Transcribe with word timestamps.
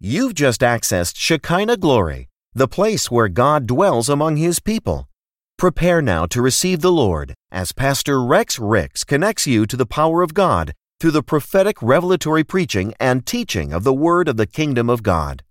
You've 0.00 0.34
just 0.34 0.60
accessed 0.60 1.14
Shekinah 1.16 1.78
Glory, 1.78 2.28
the 2.54 2.68
place 2.68 3.10
where 3.10 3.26
God 3.26 3.66
dwells 3.66 4.08
among 4.08 4.36
His 4.36 4.60
people. 4.60 5.08
Prepare 5.56 6.00
now 6.00 6.24
to 6.26 6.40
receive 6.40 6.82
the 6.82 6.92
Lord 6.92 7.34
as 7.50 7.72
Pastor 7.72 8.22
Rex 8.22 8.60
Ricks 8.60 9.02
connects 9.02 9.48
you 9.48 9.66
to 9.66 9.76
the 9.76 9.86
power 9.86 10.22
of 10.22 10.34
God 10.34 10.72
through 11.00 11.10
the 11.10 11.24
prophetic 11.24 11.82
revelatory 11.82 12.44
preaching 12.44 12.94
and 13.00 13.26
teaching 13.26 13.72
of 13.72 13.82
the 13.82 13.92
Word 13.92 14.28
of 14.28 14.36
the 14.36 14.46
Kingdom 14.46 14.88
of 14.88 15.02
God. 15.02 15.42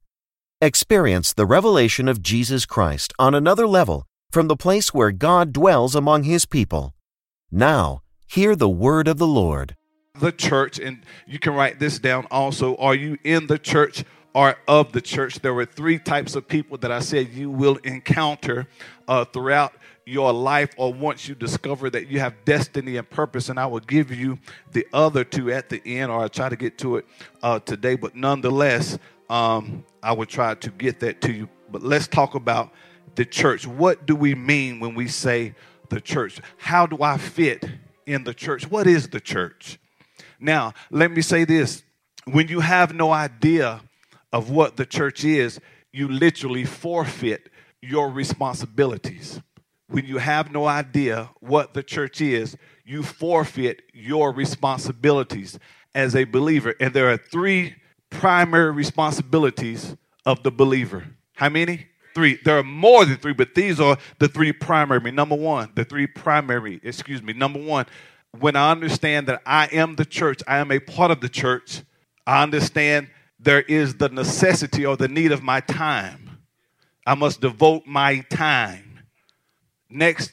Experience 0.62 1.34
the 1.34 1.46
revelation 1.46 2.08
of 2.08 2.22
Jesus 2.22 2.66
Christ 2.66 3.12
on 3.20 3.36
another 3.36 3.68
level 3.68 4.06
from 4.32 4.48
the 4.48 4.56
place 4.56 4.94
where 4.94 5.12
God 5.12 5.52
dwells 5.52 5.94
among 5.94 6.24
His 6.24 6.46
people. 6.46 6.94
Now, 7.52 8.02
hear 8.28 8.56
the 8.56 8.70
Word 8.70 9.10
of 9.10 9.18
the 9.18 9.28
Lord. 9.28 9.76
The 10.18 10.32
church, 10.32 10.80
and 10.80 11.04
you 11.28 11.38
can 11.38 11.54
write 11.54 11.80
this 11.80 12.00
down 12.00 12.28
also. 12.32 12.78
Are 12.78 12.96
you 12.96 13.18
in 13.26 13.48
the 13.48 13.60
church 13.60 14.06
or 14.38 14.56
of 14.68 14.92
the 14.92 15.02
church? 15.02 15.40
There 15.40 15.56
were 15.56 15.66
three 15.66 15.98
types 15.98 16.36
of 16.36 16.48
people 16.48 16.78
that 16.78 16.92
I 16.92 17.00
said 17.00 17.30
you 17.30 17.50
will 17.50 17.78
encounter 17.78 18.68
uh, 19.08 19.26
throughout 19.26 19.74
your 20.06 20.32
life 20.32 20.70
or 20.78 20.94
once 20.94 21.28
you 21.28 21.34
discover 21.34 21.90
that 21.90 22.08
you 22.08 22.20
have 22.20 22.36
destiny 22.46 22.98
and 22.98 23.10
purpose. 23.10 23.50
And 23.50 23.60
I 23.60 23.66
will 23.66 23.80
give 23.80 24.12
you 24.12 24.38
the 24.74 24.86
other 24.94 25.24
two 25.24 25.52
at 25.52 25.70
the 25.70 25.82
end, 25.84 26.12
or 26.12 26.22
I'll 26.22 26.30
try 26.30 26.50
to 26.50 26.56
get 26.56 26.78
to 26.78 26.98
it 26.98 27.06
uh, 27.42 27.62
today. 27.62 27.96
But 27.96 28.16
nonetheless, 28.16 29.00
um, 29.28 29.84
I 30.04 30.12
will 30.12 30.28
try 30.28 30.54
to 30.54 30.70
get 30.70 31.00
that 31.00 31.20
to 31.22 31.34
you. 31.34 31.50
But 31.72 31.82
let's 31.82 32.08
talk 32.08 32.36
about 32.36 32.72
the 33.16 33.26
church. 33.26 33.66
What 33.66 34.06
do 34.06 34.16
we 34.16 34.36
mean 34.36 34.80
when 34.80 34.94
we 34.94 35.08
say 35.08 35.56
the 35.90 36.00
church? 36.00 36.40
How 36.58 36.86
do 36.86 37.02
I 37.02 37.18
fit 37.18 37.66
in 38.06 38.24
the 38.24 38.36
church? 38.36 38.70
What 38.70 38.86
is 38.86 39.10
the 39.10 39.20
church? 39.20 39.80
Now, 40.40 40.76
let 40.92 41.10
me 41.10 41.24
say 41.24 41.44
this 41.44 41.82
when 42.26 42.50
you 42.50 42.60
have 42.60 42.94
no 42.94 43.12
idea 43.12 43.82
of 44.32 44.50
what 44.50 44.78
the 44.78 44.86
church 44.86 45.24
is, 45.24 45.60
you 45.92 46.08
literally 46.08 46.66
forfeit 46.66 47.50
your 47.82 48.10
responsibilities 48.10 49.42
when 49.90 50.06
you 50.06 50.18
have 50.18 50.52
no 50.52 50.68
idea 50.68 51.30
what 51.40 51.74
the 51.74 51.84
church 51.84 52.22
is, 52.22 52.58
you 52.86 53.04
forfeit 53.04 53.82
your 53.94 54.34
responsibilities 54.34 55.58
as 55.96 56.16
a 56.16 56.26
believer. 56.26 56.76
And 56.80 56.94
there 56.94 57.10
are 57.10 57.18
three 57.18 57.76
primary 58.10 58.72
responsibilities 58.72 59.96
of 60.26 60.44
the 60.44 60.52
believer. 60.52 61.06
How 61.36 61.50
many? 61.50 61.88
Three. 62.14 62.40
There 62.44 62.58
are 62.58 62.64
more 62.64 63.06
than 63.06 63.18
three, 63.18 63.34
but 63.34 63.56
these 63.56 63.80
are 63.80 63.98
the 64.20 64.28
three 64.28 64.52
primary. 64.52 65.12
Number 65.12 65.36
one, 65.36 65.72
the 65.76 65.86
three 65.86 66.08
primary, 66.08 66.82
excuse 66.84 67.22
me. 67.22 67.34
Number 67.34 67.62
one, 67.62 67.86
when 68.38 68.56
I 68.56 68.72
understand 68.72 69.28
that 69.28 69.42
I 69.46 69.68
am 69.68 69.96
the 69.96 70.06
church, 70.06 70.42
I 70.48 70.58
am 70.58 70.72
a 70.72 70.80
part 70.80 71.12
of 71.12 71.22
the 71.22 71.30
church, 71.30 71.82
I 72.26 72.44
understand 72.44 73.10
there 73.40 73.62
is 73.62 73.96
the 73.96 74.10
necessity 74.10 74.86
or 74.86 74.98
the 74.98 75.08
need 75.08 75.32
of 75.32 75.44
my 75.44 75.60
time. 75.62 76.40
I 77.06 77.16
must 77.16 77.42
devote 77.42 77.86
my 77.86 78.22
time 78.30 78.88
Next, 79.90 80.32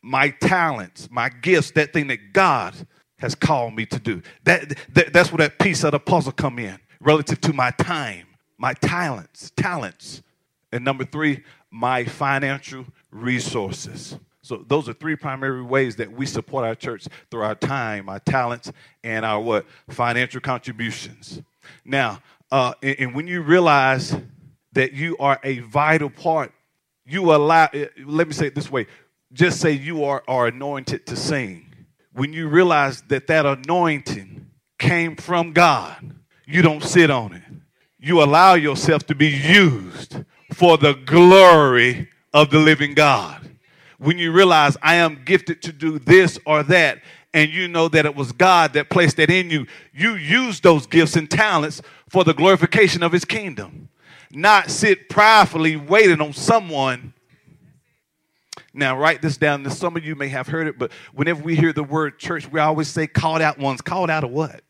my 0.00 0.30
talents, 0.30 1.08
my 1.10 1.28
gifts, 1.28 1.72
that 1.72 1.92
thing 1.92 2.08
that 2.08 2.32
God 2.32 2.74
has 3.18 3.34
called 3.34 3.74
me 3.74 3.86
to 3.86 3.98
do. 3.98 4.22
That, 4.44 4.76
that, 4.94 5.12
that's 5.12 5.30
where 5.32 5.48
that 5.48 5.58
piece 5.58 5.84
of 5.84 5.92
the 5.92 6.00
puzzle 6.00 6.32
come 6.32 6.58
in 6.58 6.78
relative 7.00 7.40
to 7.42 7.52
my 7.52 7.70
time, 7.72 8.26
my 8.58 8.74
talents, 8.74 9.52
talents. 9.56 10.22
And 10.72 10.84
number 10.84 11.04
three, 11.04 11.42
my 11.70 12.04
financial 12.04 12.86
resources. 13.10 14.16
So 14.42 14.64
those 14.66 14.88
are 14.88 14.92
three 14.92 15.14
primary 15.14 15.62
ways 15.62 15.96
that 15.96 16.10
we 16.10 16.26
support 16.26 16.64
our 16.64 16.74
church 16.74 17.06
through 17.30 17.42
our 17.42 17.54
time, 17.54 18.08
our 18.08 18.18
talents, 18.18 18.72
and 19.04 19.24
our 19.24 19.40
what? 19.40 19.66
Financial 19.88 20.40
contributions. 20.40 21.40
Now, 21.84 22.20
uh, 22.52 22.74
and, 22.82 22.96
and 23.00 23.14
when 23.14 23.26
you 23.26 23.42
realize 23.42 24.14
that 24.74 24.92
you 24.92 25.16
are 25.18 25.40
a 25.42 25.58
vital 25.58 26.08
part 26.08 26.52
you 27.04 27.34
allow, 27.34 27.68
eh, 27.72 27.86
let 28.04 28.26
me 28.26 28.32
say 28.32 28.46
it 28.46 28.54
this 28.54 28.70
way 28.70 28.86
just 29.32 29.60
say 29.60 29.72
you 29.72 30.04
are, 30.04 30.22
are 30.28 30.48
anointed 30.48 31.06
to 31.06 31.16
sing. 31.16 31.66
When 32.12 32.34
you 32.34 32.48
realize 32.48 33.00
that 33.08 33.28
that 33.28 33.46
anointing 33.46 34.50
came 34.78 35.16
from 35.16 35.54
God, 35.54 36.14
you 36.46 36.60
don't 36.60 36.82
sit 36.82 37.10
on 37.10 37.32
it. 37.32 37.42
You 37.98 38.22
allow 38.22 38.54
yourself 38.54 39.06
to 39.06 39.14
be 39.14 39.28
used 39.28 40.22
for 40.52 40.76
the 40.76 40.92
glory 40.92 42.10
of 42.34 42.50
the 42.50 42.58
living 42.58 42.92
God. 42.92 43.56
When 43.96 44.18
you 44.18 44.32
realize 44.32 44.76
I 44.82 44.96
am 44.96 45.22
gifted 45.24 45.62
to 45.62 45.72
do 45.72 45.98
this 45.98 46.38
or 46.44 46.62
that, 46.64 47.00
and 47.34 47.50
you 47.50 47.68
know 47.68 47.88
that 47.88 48.06
it 48.06 48.14
was 48.14 48.32
God 48.32 48.74
that 48.74 48.90
placed 48.90 49.16
that 49.16 49.30
in 49.30 49.50
you, 49.50 49.66
you 49.92 50.14
use 50.14 50.60
those 50.60 50.86
gifts 50.86 51.16
and 51.16 51.30
talents 51.30 51.80
for 52.08 52.24
the 52.24 52.34
glorification 52.34 53.02
of 53.02 53.12
his 53.12 53.24
kingdom 53.24 53.88
not 54.34 54.70
sit 54.70 55.08
pridefully 55.08 55.76
waiting 55.76 56.20
on 56.20 56.32
someone. 56.32 57.12
Now, 58.74 58.96
write 58.98 59.20
this 59.20 59.36
down. 59.36 59.68
Some 59.70 59.96
of 59.96 60.04
you 60.04 60.14
may 60.14 60.28
have 60.28 60.48
heard 60.48 60.66
it, 60.66 60.78
but 60.78 60.92
whenever 61.12 61.42
we 61.42 61.56
hear 61.56 61.72
the 61.72 61.82
word 61.82 62.18
church, 62.18 62.50
we 62.50 62.58
always 62.58 62.88
say 62.88 63.06
called 63.06 63.42
out 63.42 63.58
ones. 63.58 63.82
Called 63.82 64.08
out 64.08 64.24
of 64.24 64.30
what? 64.30 64.62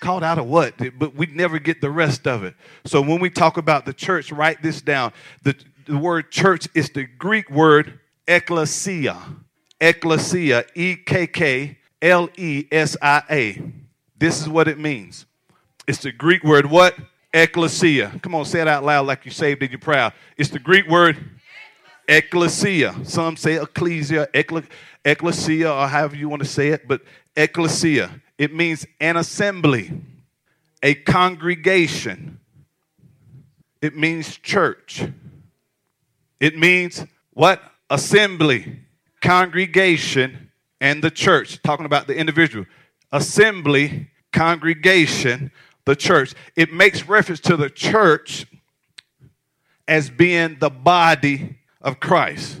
Called 0.00 0.22
out 0.22 0.38
of 0.38 0.46
what? 0.46 0.74
But 0.96 1.14
we 1.14 1.26
never 1.26 1.58
get 1.58 1.80
the 1.80 1.90
rest 1.90 2.26
of 2.26 2.44
it. 2.44 2.54
So 2.84 3.00
when 3.00 3.18
we 3.18 3.30
talk 3.30 3.56
about 3.56 3.84
the 3.84 3.92
church, 3.92 4.30
write 4.30 4.62
this 4.62 4.80
down. 4.80 5.12
The, 5.42 5.56
the 5.86 5.98
word 5.98 6.30
church 6.30 6.68
is 6.74 6.90
the 6.90 7.04
Greek 7.04 7.50
word 7.50 7.98
ekklesia. 8.28 9.16
Ekklesia, 9.80 10.66
E 10.74 10.96
K 10.96 11.26
K 11.26 11.78
L 12.02 12.28
E 12.36 12.66
S 12.70 12.96
I 13.00 13.22
A. 13.30 13.62
This 14.18 14.40
is 14.40 14.48
what 14.48 14.68
it 14.68 14.78
means. 14.78 15.26
It's 15.86 15.98
the 15.98 16.12
Greek 16.12 16.42
word 16.42 16.66
what? 16.66 16.96
Ecclesia. 17.32 18.18
Come 18.22 18.34
on, 18.34 18.44
say 18.44 18.60
it 18.60 18.68
out 18.68 18.84
loud 18.84 19.06
like 19.06 19.24
you 19.24 19.30
saved 19.30 19.62
and 19.62 19.70
you're 19.70 19.78
proud. 19.78 20.12
It's 20.36 20.50
the 20.50 20.58
Greek 20.58 20.88
word 20.88 21.18
ecclesia. 22.08 22.94
Some 23.04 23.36
say 23.36 23.60
ecclesia, 23.60 24.28
ecclesia, 24.34 25.72
or 25.72 25.86
however 25.88 26.16
you 26.16 26.28
want 26.28 26.42
to 26.42 26.48
say 26.48 26.68
it, 26.68 26.86
but 26.86 27.02
ecclesia. 27.36 28.10
It 28.38 28.54
means 28.54 28.86
an 29.00 29.16
assembly, 29.16 30.00
a 30.82 30.94
congregation. 30.94 32.40
It 33.80 33.96
means 33.96 34.36
church. 34.38 35.04
It 36.40 36.56
means 36.56 37.04
what? 37.32 37.62
Assembly, 37.88 38.80
congregation, 39.26 40.52
and 40.80 41.02
the 41.02 41.10
church. 41.10 41.60
Talking 41.62 41.84
about 41.84 42.06
the 42.06 42.16
individual. 42.16 42.64
Assembly, 43.10 44.08
congregation, 44.32 45.50
the 45.84 45.96
church. 45.96 46.34
It 46.54 46.72
makes 46.72 47.08
reference 47.08 47.40
to 47.40 47.56
the 47.56 47.68
church 47.68 48.46
as 49.88 50.10
being 50.10 50.58
the 50.60 50.70
body 50.70 51.58
of 51.80 51.98
Christ. 51.98 52.60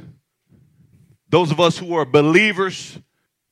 Those 1.28 1.50
of 1.50 1.60
us 1.60 1.78
who 1.78 1.94
are 1.94 2.04
believers, 2.04 2.98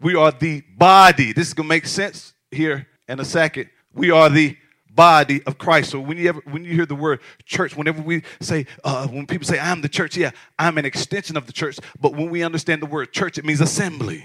we 0.01 0.15
are 0.15 0.33
the 0.33 0.63
body. 0.77 1.33
This 1.33 1.49
is 1.49 1.55
going 1.55 1.69
to 1.69 1.75
make 1.75 1.87
sense 1.87 2.35
here 2.51 2.89
in 3.09 3.21
a 3.21 3.25
second. 3.25 3.71
We 3.93 4.11
are 4.11 4.29
the 4.29 4.57
body 4.95 5.43
of 5.45 5.59
Christ. 5.59 5.91
So 5.91 6.01
when 6.01 6.17
you 6.19 6.29
ever, 6.29 6.41
when 6.45 6.65
you 6.65 6.73
hear 6.73 6.87
the 6.87 6.95
word 6.95 7.21
church, 7.45 7.77
whenever 7.77 8.01
we 8.01 8.23
say, 8.41 8.67
uh, 8.85 9.07
when 9.09 9.27
people 9.27 9.47
say, 9.47 9.59
I'm 9.59 9.81
the 9.81 9.89
church, 9.89 10.17
yeah, 10.17 10.31
I'm 10.59 10.79
an 10.79 10.85
extension 10.85 11.37
of 11.37 11.47
the 11.47 11.53
church. 11.53 11.79
But 12.01 12.15
when 12.15 12.31
we 12.31 12.43
understand 12.43 12.83
the 12.83 12.87
word 12.87 13.13
church, 13.13 13.39
it 13.39 13.45
means 13.45 13.61
assembly, 13.61 14.25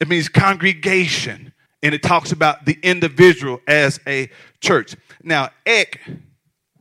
it 0.00 0.08
means 0.08 0.28
congregation, 0.28 1.52
and 1.82 1.94
it 1.94 2.02
talks 2.02 2.32
about 2.32 2.64
the 2.64 2.78
individual 2.82 3.60
as 3.66 4.00
a 4.06 4.30
church. 4.60 4.96
Now, 5.22 5.50
ek, 5.64 6.00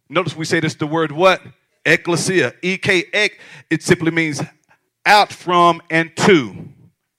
notice 0.09 0.35
we 0.35 0.45
say 0.45 0.59
this 0.59 0.75
the 0.75 0.87
word 0.87 1.11
what? 1.11 1.41
Ecclesia. 1.85 2.53
E 2.61 2.77
K 2.77 3.05
ek, 3.13 3.39
it 3.69 3.83
simply 3.83 4.11
means 4.11 4.41
out 5.05 5.31
from 5.31 5.81
and 5.89 6.15
to. 6.17 6.67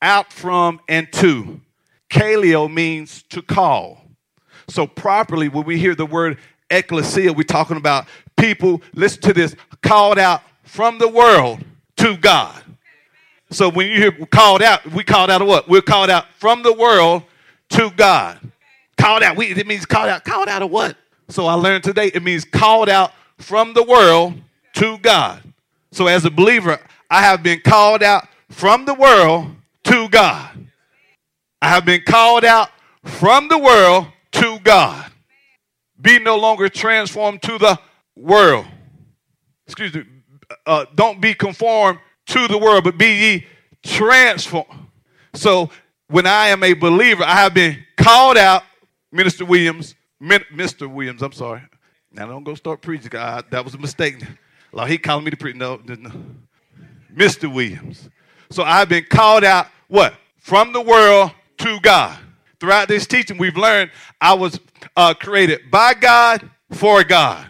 Out 0.02 0.32
from 0.32 0.80
and 0.88 1.10
to. 1.14 1.60
Kaleo 2.10 2.72
means 2.72 3.22
to 3.30 3.42
call. 3.42 4.07
So, 4.68 4.86
properly, 4.86 5.48
when 5.48 5.64
we 5.64 5.78
hear 5.78 5.94
the 5.94 6.06
word 6.06 6.38
ecclesia, 6.70 7.32
we're 7.32 7.42
talking 7.42 7.76
about 7.76 8.06
people, 8.36 8.82
listen 8.94 9.22
to 9.22 9.32
this, 9.32 9.56
called 9.82 10.18
out 10.18 10.42
from 10.62 10.98
the 10.98 11.08
world 11.08 11.60
to 11.96 12.16
God. 12.16 12.62
So, 13.50 13.70
when 13.70 13.88
you 13.88 13.96
hear 13.96 14.12
called 14.26 14.62
out, 14.62 14.84
we 14.92 15.04
called 15.04 15.30
out 15.30 15.42
of 15.42 15.48
what? 15.48 15.68
We're 15.68 15.80
called 15.82 16.10
out 16.10 16.26
from 16.38 16.62
the 16.62 16.72
world 16.72 17.22
to 17.70 17.90
God. 17.96 18.38
Called 18.98 19.22
out. 19.22 19.36
We, 19.36 19.46
it 19.46 19.66
means 19.66 19.86
called 19.86 20.08
out. 20.08 20.24
Called 20.24 20.48
out 20.48 20.62
of 20.62 20.70
what? 20.70 20.96
So 21.30 21.46
I 21.46 21.54
learned 21.54 21.84
today 21.84 22.06
it 22.08 22.22
means 22.22 22.44
called 22.44 22.88
out 22.88 23.12
from 23.36 23.74
the 23.74 23.82
world 23.82 24.34
to 24.74 24.98
God. 24.98 25.42
So 25.92 26.06
as 26.06 26.24
a 26.24 26.30
believer, 26.30 26.78
I 27.10 27.22
have 27.22 27.42
been 27.42 27.60
called 27.60 28.02
out 28.02 28.28
from 28.50 28.86
the 28.86 28.94
world 28.94 29.54
to 29.84 30.08
God. 30.08 30.66
I 31.60 31.68
have 31.68 31.84
been 31.84 32.02
called 32.06 32.44
out 32.44 32.70
from 33.04 33.48
the 33.48 33.58
world 33.58 34.06
to 34.40 34.58
God. 34.60 35.10
Be 36.00 36.18
no 36.18 36.36
longer 36.36 36.68
transformed 36.68 37.42
to 37.42 37.58
the 37.58 37.78
world. 38.16 38.66
Excuse 39.66 39.94
me. 39.94 40.04
Uh, 40.66 40.86
don't 40.94 41.20
be 41.20 41.34
conformed 41.34 41.98
to 42.26 42.48
the 42.48 42.56
world, 42.56 42.84
but 42.84 42.96
be 42.96 43.06
ye 43.06 43.46
transformed. 43.82 44.86
So 45.34 45.70
when 46.08 46.26
I 46.26 46.48
am 46.48 46.62
a 46.62 46.72
believer, 46.72 47.24
I 47.24 47.36
have 47.36 47.54
been 47.54 47.84
called 47.96 48.36
out, 48.36 48.62
Minister 49.12 49.44
Williams, 49.44 49.94
Mr. 50.22 50.90
Williams, 50.90 51.22
I'm 51.22 51.32
sorry, 51.32 51.62
Now 52.12 52.26
don't 52.26 52.44
go 52.44 52.54
start 52.54 52.80
preaching. 52.82 53.08
God, 53.10 53.46
that 53.50 53.64
was 53.64 53.74
a 53.74 53.78
mistake. 53.78 54.22
Like 54.72 54.90
he 54.90 54.98
calling 54.98 55.24
me 55.24 55.30
to 55.30 55.36
preach. 55.36 55.56
No, 55.56 55.80
no, 55.86 56.10
Mr. 57.14 57.52
Williams. 57.52 58.08
So 58.50 58.62
I've 58.62 58.88
been 58.88 59.04
called 59.08 59.44
out 59.44 59.68
what? 59.88 60.14
From 60.38 60.72
the 60.72 60.80
world 60.80 61.32
to 61.58 61.80
God. 61.80 62.18
Throughout 62.60 62.88
this 62.88 63.06
teaching, 63.06 63.38
we've 63.38 63.56
learned 63.56 63.90
I 64.20 64.34
was 64.34 64.58
uh, 64.96 65.14
created 65.14 65.70
by 65.70 65.94
God 65.94 66.50
for 66.72 67.04
God. 67.04 67.46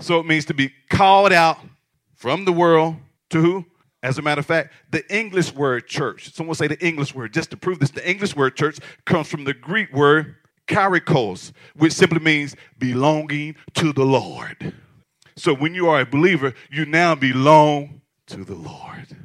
So 0.00 0.20
it 0.20 0.26
means 0.26 0.44
to 0.46 0.54
be 0.54 0.72
called 0.88 1.32
out 1.32 1.58
from 2.14 2.44
the 2.44 2.52
world 2.52 2.96
to 3.30 3.40
who? 3.40 3.64
As 4.02 4.16
a 4.16 4.22
matter 4.22 4.38
of 4.38 4.46
fact, 4.46 4.72
the 4.90 5.04
English 5.14 5.52
word 5.52 5.88
church, 5.88 6.32
someone 6.32 6.54
say 6.54 6.68
the 6.68 6.80
English 6.84 7.14
word, 7.14 7.32
just 7.32 7.50
to 7.50 7.56
prove 7.56 7.80
this, 7.80 7.90
the 7.90 8.08
English 8.08 8.36
word 8.36 8.56
church 8.56 8.78
comes 9.04 9.26
from 9.28 9.42
the 9.42 9.54
Greek 9.54 9.92
word 9.92 10.36
karikos, 10.68 11.52
which 11.74 11.92
simply 11.92 12.20
means 12.20 12.54
belonging 12.78 13.56
to 13.74 13.92
the 13.92 14.04
Lord. 14.04 14.72
So 15.36 15.52
when 15.54 15.74
you 15.74 15.88
are 15.88 16.00
a 16.00 16.06
believer, 16.06 16.54
you 16.70 16.86
now 16.86 17.16
belong 17.16 18.02
to 18.28 18.44
the 18.44 18.54
Lord, 18.54 19.16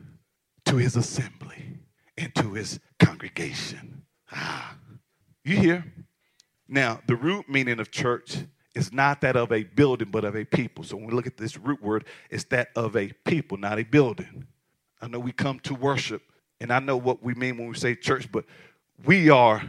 to 0.65 0.77
his 0.77 0.95
assembly, 0.95 1.79
and 2.17 2.33
to 2.35 2.53
his 2.53 2.79
congregation. 2.99 4.02
You 5.45 5.57
hear? 5.57 5.85
Now, 6.69 7.01
the 7.05 7.17
root 7.17 7.49
meaning 7.49 7.81
of 7.81 7.91
church 7.91 8.37
is 8.73 8.93
not 8.93 9.21
that 9.21 9.35
of 9.35 9.51
a 9.51 9.63
building, 9.63 10.09
but 10.09 10.23
of 10.23 10.35
a 10.35 10.45
people. 10.45 10.83
So 10.83 10.95
when 10.95 11.07
we 11.07 11.13
look 11.13 11.27
at 11.27 11.35
this 11.35 11.57
root 11.57 11.81
word, 11.81 12.05
it's 12.29 12.45
that 12.45 12.69
of 12.75 12.95
a 12.95 13.11
people, 13.25 13.57
not 13.57 13.77
a 13.77 13.83
building. 13.83 14.47
I 15.01 15.07
know 15.07 15.19
we 15.19 15.33
come 15.33 15.59
to 15.61 15.75
worship, 15.75 16.21
and 16.61 16.71
I 16.71 16.79
know 16.79 16.95
what 16.95 17.21
we 17.21 17.33
mean 17.33 17.57
when 17.57 17.67
we 17.67 17.75
say 17.75 17.93
church, 17.93 18.31
but 18.31 18.45
we 19.05 19.29
are 19.29 19.63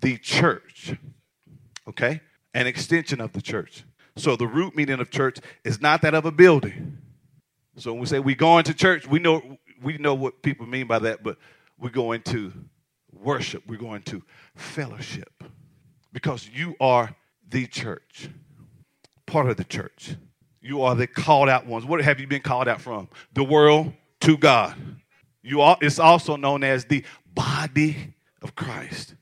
the 0.00 0.16
church, 0.16 0.94
okay? 1.86 2.20
An 2.54 2.66
extension 2.66 3.20
of 3.20 3.32
the 3.32 3.42
church. 3.42 3.84
So 4.16 4.36
the 4.36 4.46
root 4.46 4.74
meaning 4.74 5.00
of 5.00 5.10
church 5.10 5.38
is 5.64 5.80
not 5.80 6.02
that 6.02 6.14
of 6.14 6.24
a 6.24 6.32
building. 6.32 6.98
So 7.76 7.92
when 7.92 8.00
we 8.00 8.06
say 8.06 8.18
we're 8.18 8.34
going 8.34 8.64
to 8.64 8.74
church, 8.74 9.06
we 9.06 9.18
know 9.18 9.58
we 9.82 9.96
know 9.96 10.14
what 10.14 10.42
people 10.42 10.66
mean 10.66 10.86
by 10.86 10.98
that, 10.98 11.22
but 11.22 11.38
we're 11.78 11.88
going 11.90 12.22
to 12.22 12.52
worship, 13.20 13.62
we're 13.66 13.78
going 13.78 14.02
to 14.02 14.22
fellowship 14.54 15.44
because 16.12 16.48
you 16.48 16.74
are 16.80 17.14
the 17.48 17.66
church, 17.66 18.28
part 19.26 19.48
of 19.48 19.56
the 19.56 19.64
church. 19.64 20.16
You 20.60 20.82
are 20.82 20.94
the 20.94 21.06
called 21.06 21.48
out 21.48 21.66
ones. 21.66 21.84
What 21.84 22.02
have 22.02 22.20
you 22.20 22.26
been 22.26 22.42
called 22.42 22.68
out 22.68 22.80
from? 22.80 23.08
The 23.32 23.44
world 23.44 23.92
to 24.20 24.36
God. 24.36 24.74
You 25.42 25.62
are, 25.62 25.78
it's 25.80 25.98
also 25.98 26.36
known 26.36 26.62
as 26.62 26.84
the 26.84 27.04
body 27.34 28.14
of 28.42 28.54
Christ. 28.54 29.14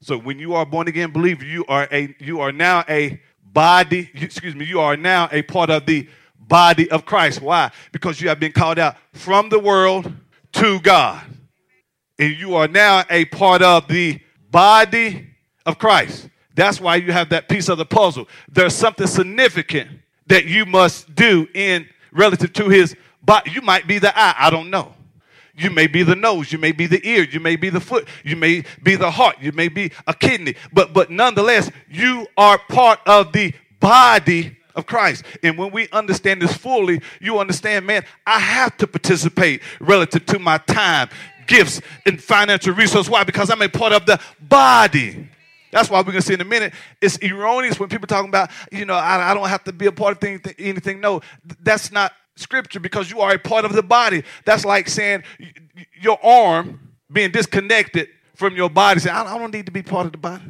So 0.00 0.18
when 0.18 0.38
you 0.38 0.54
are 0.54 0.66
born 0.66 0.88
again 0.88 1.12
believer, 1.12 1.44
you 1.44 1.64
are 1.66 1.86
a 1.92 2.14
you 2.18 2.40
are 2.40 2.50
now 2.50 2.84
a 2.88 3.20
body, 3.44 4.10
excuse 4.14 4.56
me, 4.56 4.64
you 4.64 4.80
are 4.80 4.96
now 4.96 5.28
a 5.30 5.42
part 5.42 5.70
of 5.70 5.86
the 5.86 6.08
body 6.36 6.90
of 6.90 7.04
Christ. 7.04 7.40
Why? 7.40 7.70
Because 7.92 8.20
you 8.20 8.28
have 8.28 8.40
been 8.40 8.52
called 8.52 8.80
out 8.80 8.96
from 9.12 9.48
the 9.48 9.60
world 9.60 10.12
to 10.54 10.80
God. 10.80 11.22
And 12.18 12.34
you 12.34 12.54
are 12.56 12.68
now 12.68 13.04
a 13.10 13.24
part 13.26 13.62
of 13.62 13.88
the 13.88 14.20
body 14.50 15.26
of 15.66 15.78
Christ. 15.78 16.28
That's 16.54 16.80
why 16.80 16.96
you 16.96 17.12
have 17.12 17.30
that 17.30 17.48
piece 17.48 17.68
of 17.68 17.78
the 17.78 17.86
puzzle. 17.86 18.28
There's 18.50 18.74
something 18.74 19.06
significant 19.06 19.90
that 20.26 20.44
you 20.44 20.66
must 20.66 21.14
do 21.14 21.48
in 21.54 21.88
relative 22.12 22.52
to 22.54 22.68
his 22.68 22.94
body. 23.22 23.50
You 23.50 23.62
might 23.62 23.86
be 23.86 23.98
the 23.98 24.16
eye, 24.16 24.34
I 24.38 24.50
don't 24.50 24.70
know. 24.70 24.94
You 25.54 25.70
may 25.70 25.86
be 25.86 26.02
the 26.02 26.16
nose, 26.16 26.50
you 26.50 26.58
may 26.58 26.72
be 26.72 26.86
the 26.86 27.06
ear, 27.06 27.24
you 27.24 27.38
may 27.38 27.56
be 27.56 27.68
the 27.68 27.80
foot, 27.80 28.08
you 28.24 28.36
may 28.36 28.64
be 28.82 28.96
the 28.96 29.10
heart, 29.10 29.36
you 29.40 29.52
may 29.52 29.68
be 29.68 29.92
a 30.06 30.14
kidney, 30.14 30.54
but 30.72 30.94
but 30.94 31.10
nonetheless, 31.10 31.70
you 31.90 32.26
are 32.38 32.58
part 32.68 33.00
of 33.06 33.32
the 33.32 33.52
body 33.78 34.56
of 34.74 34.86
Christ. 34.86 35.24
And 35.42 35.58
when 35.58 35.70
we 35.70 35.88
understand 35.90 36.40
this 36.40 36.56
fully, 36.56 37.00
you 37.20 37.38
understand, 37.38 37.86
man, 37.86 38.04
I 38.26 38.38
have 38.38 38.76
to 38.78 38.86
participate 38.86 39.62
relative 39.80 40.24
to 40.26 40.38
my 40.38 40.58
time, 40.58 41.10
gifts, 41.52 41.80
and 42.06 42.22
financial 42.22 42.74
resources. 42.74 43.10
Why? 43.10 43.24
Because 43.24 43.50
I'm 43.50 43.60
a 43.62 43.68
part 43.68 43.92
of 43.92 44.06
the 44.06 44.18
body. 44.40 45.28
That's 45.70 45.90
why 45.90 45.98
we're 46.00 46.12
going 46.12 46.16
to 46.16 46.22
see 46.22 46.34
in 46.34 46.40
a 46.40 46.44
minute. 46.44 46.72
It's 47.00 47.18
erroneous 47.22 47.78
when 47.78 47.88
people 47.88 48.06
talking 48.06 48.28
about, 48.28 48.50
you 48.70 48.84
know, 48.84 48.94
I, 48.94 49.30
I 49.30 49.34
don't 49.34 49.48
have 49.48 49.64
to 49.64 49.72
be 49.72 49.86
a 49.86 49.92
part 49.92 50.16
of 50.16 50.24
anything. 50.24 50.54
anything. 50.58 51.00
No, 51.00 51.20
that's 51.60 51.92
not 51.92 52.12
scripture 52.36 52.80
because 52.80 53.10
you 53.10 53.20
are 53.20 53.32
a 53.32 53.38
part 53.38 53.64
of 53.64 53.72
the 53.72 53.82
body. 53.82 54.22
That's 54.44 54.64
like 54.64 54.88
saying 54.88 55.24
your 56.00 56.18
arm 56.24 56.92
being 57.10 57.30
disconnected 57.30 58.08
from 58.34 58.54
your 58.54 58.70
body. 58.70 59.00
Say, 59.00 59.10
I 59.10 59.38
don't 59.38 59.52
need 59.52 59.66
to 59.66 59.72
be 59.72 59.82
part 59.82 60.06
of 60.06 60.12
the 60.12 60.18
body. 60.18 60.44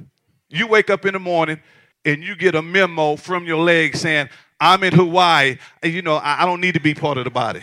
You 0.48 0.66
wake 0.66 0.90
up 0.90 1.06
in 1.06 1.14
the 1.14 1.20
morning 1.20 1.60
and 2.04 2.22
you 2.22 2.36
get 2.36 2.54
a 2.54 2.62
memo 2.62 3.16
from 3.16 3.44
your 3.46 3.60
leg 3.60 3.96
saying, 3.96 4.28
I'm 4.60 4.84
in 4.84 4.94
Hawaii, 4.94 5.58
and 5.82 5.92
you 5.92 6.02
know, 6.02 6.20
I 6.22 6.44
don't 6.44 6.60
need 6.60 6.74
to 6.74 6.80
be 6.80 6.94
part 6.94 7.18
of 7.18 7.24
the 7.24 7.30
body. 7.30 7.62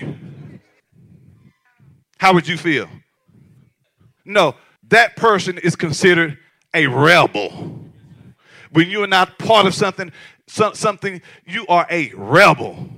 How 2.18 2.34
would 2.34 2.46
you 2.46 2.58
feel? 2.58 2.90
No, 4.30 4.56
that 4.90 5.16
person 5.16 5.58
is 5.58 5.76
considered 5.76 6.38
a 6.74 6.86
rebel. 6.86 7.82
When 8.72 8.90
you 8.90 9.04
are 9.04 9.08
not 9.08 9.40
part 9.40 9.66
of 9.66 9.74
something, 9.74 10.12
something, 10.48 11.22
you 11.48 11.66
are 11.68 11.88
a 11.90 12.12
rebel. 12.16 12.90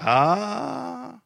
Ah. 0.00 1.20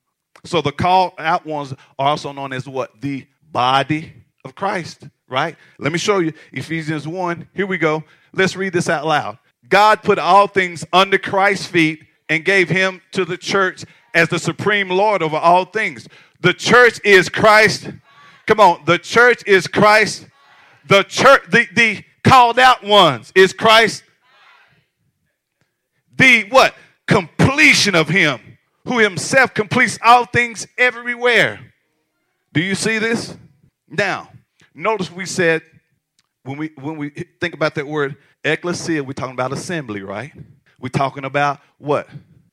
So 0.44 0.60
the 0.60 0.70
call 0.70 1.14
out 1.18 1.46
ones 1.46 1.72
are 1.98 2.08
also 2.08 2.32
known 2.32 2.52
as 2.52 2.68
what? 2.68 3.00
The 3.00 3.26
body 3.50 4.12
of 4.44 4.54
Christ, 4.54 5.08
right? 5.28 5.56
Let 5.78 5.92
me 5.92 5.98
show 5.98 6.18
you 6.18 6.34
Ephesians 6.52 7.08
1. 7.08 7.48
Here 7.54 7.66
we 7.66 7.78
go. 7.78 8.04
Let's 8.34 8.54
read 8.54 8.74
this 8.74 8.90
out 8.90 9.06
loud. 9.06 9.38
God 9.66 10.02
put 10.02 10.18
all 10.18 10.46
things 10.46 10.84
under 10.92 11.16
Christ's 11.16 11.66
feet 11.66 12.04
and 12.28 12.44
gave 12.44 12.68
him 12.68 13.00
to 13.12 13.24
the 13.24 13.38
church 13.38 13.86
as 14.12 14.28
the 14.28 14.38
supreme 14.38 14.90
Lord 14.90 15.22
over 15.22 15.36
all 15.36 15.64
things. 15.64 16.06
The 16.40 16.52
church 16.52 17.00
is 17.02 17.30
Christ. 17.30 17.88
Come 18.46 18.60
on, 18.60 18.84
the 18.84 18.98
church 18.98 19.42
is 19.46 19.66
Christ 19.66 20.26
the 20.86 21.02
church, 21.04 21.42
the, 21.50 21.66
the 21.72 22.04
called 22.24 22.58
out 22.58 22.82
ones 22.82 23.32
is 23.34 23.52
Christ. 23.52 24.04
The 26.16 26.44
what? 26.50 26.74
Completion 27.06 27.94
of 27.94 28.08
him 28.08 28.40
who 28.84 28.98
himself 28.98 29.54
completes 29.54 29.98
all 30.02 30.24
things 30.26 30.66
everywhere. 30.78 31.60
Do 32.52 32.60
you 32.60 32.74
see 32.74 32.98
this? 32.98 33.36
Now, 33.88 34.30
notice 34.74 35.10
we 35.10 35.26
said 35.26 35.62
when 36.42 36.58
we 36.58 36.72
when 36.76 36.96
we 36.96 37.10
think 37.40 37.54
about 37.54 37.74
that 37.76 37.86
word 37.86 38.16
ecclesia, 38.44 39.02
we're 39.02 39.12
talking 39.12 39.34
about 39.34 39.52
assembly, 39.52 40.02
right? 40.02 40.32
We're 40.80 40.88
talking 40.88 41.24
about 41.24 41.60
what? 41.78 42.08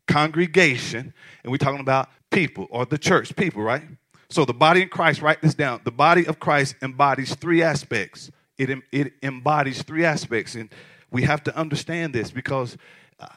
Congregation, 0.07 1.13
and 1.43 1.51
we're 1.51 1.58
talking 1.58 1.79
about 1.79 2.10
people 2.31 2.67
or 2.69 2.86
the 2.86 2.98
church, 2.98 3.36
people, 3.36 3.62
right? 3.62 3.84
So 4.29 4.45
the 4.45 4.53
body 4.53 4.83
in 4.83 4.89
Christ, 4.89 5.21
write 5.21 5.41
this 5.41 5.55
down. 5.55 5.81
The 5.83 5.91
body 5.91 6.27
of 6.27 6.39
Christ 6.39 6.75
embodies 6.81 7.33
three 7.36 7.63
aspects. 7.63 8.31
It, 8.57 8.69
it 8.91 9.13
embodies 9.24 9.81
three 9.81 10.05
aspects. 10.05 10.55
And 10.55 10.69
we 11.12 11.24
have 11.24 11.43
to 11.45 11.57
understand 11.57 12.13
this 12.13 12.29
because 12.29 12.77
uh, 13.19 13.27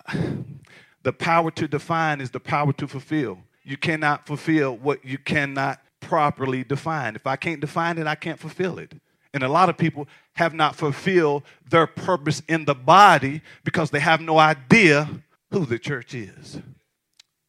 the 1.02 1.12
power 1.12 1.50
to 1.52 1.66
define 1.66 2.20
is 2.20 2.30
the 2.30 2.40
power 2.40 2.72
to 2.74 2.86
fulfill. 2.86 3.38
You 3.64 3.76
cannot 3.76 4.26
fulfill 4.26 4.76
what 4.76 5.04
you 5.04 5.18
cannot 5.18 5.80
properly 6.00 6.64
define. 6.64 7.16
If 7.16 7.26
I 7.26 7.36
can't 7.36 7.60
define 7.60 7.96
it, 7.96 8.06
I 8.06 8.14
can't 8.14 8.38
fulfill 8.38 8.78
it. 8.78 8.92
And 9.32 9.42
a 9.42 9.48
lot 9.48 9.70
of 9.70 9.78
people 9.78 10.08
have 10.34 10.52
not 10.52 10.76
fulfilled 10.76 11.44
their 11.70 11.86
purpose 11.86 12.42
in 12.48 12.66
the 12.66 12.74
body 12.74 13.40
because 13.64 13.90
they 13.90 14.00
have 14.00 14.20
no 14.20 14.38
idea 14.38 15.08
who 15.50 15.64
the 15.64 15.78
church 15.78 16.14
is. 16.14 16.60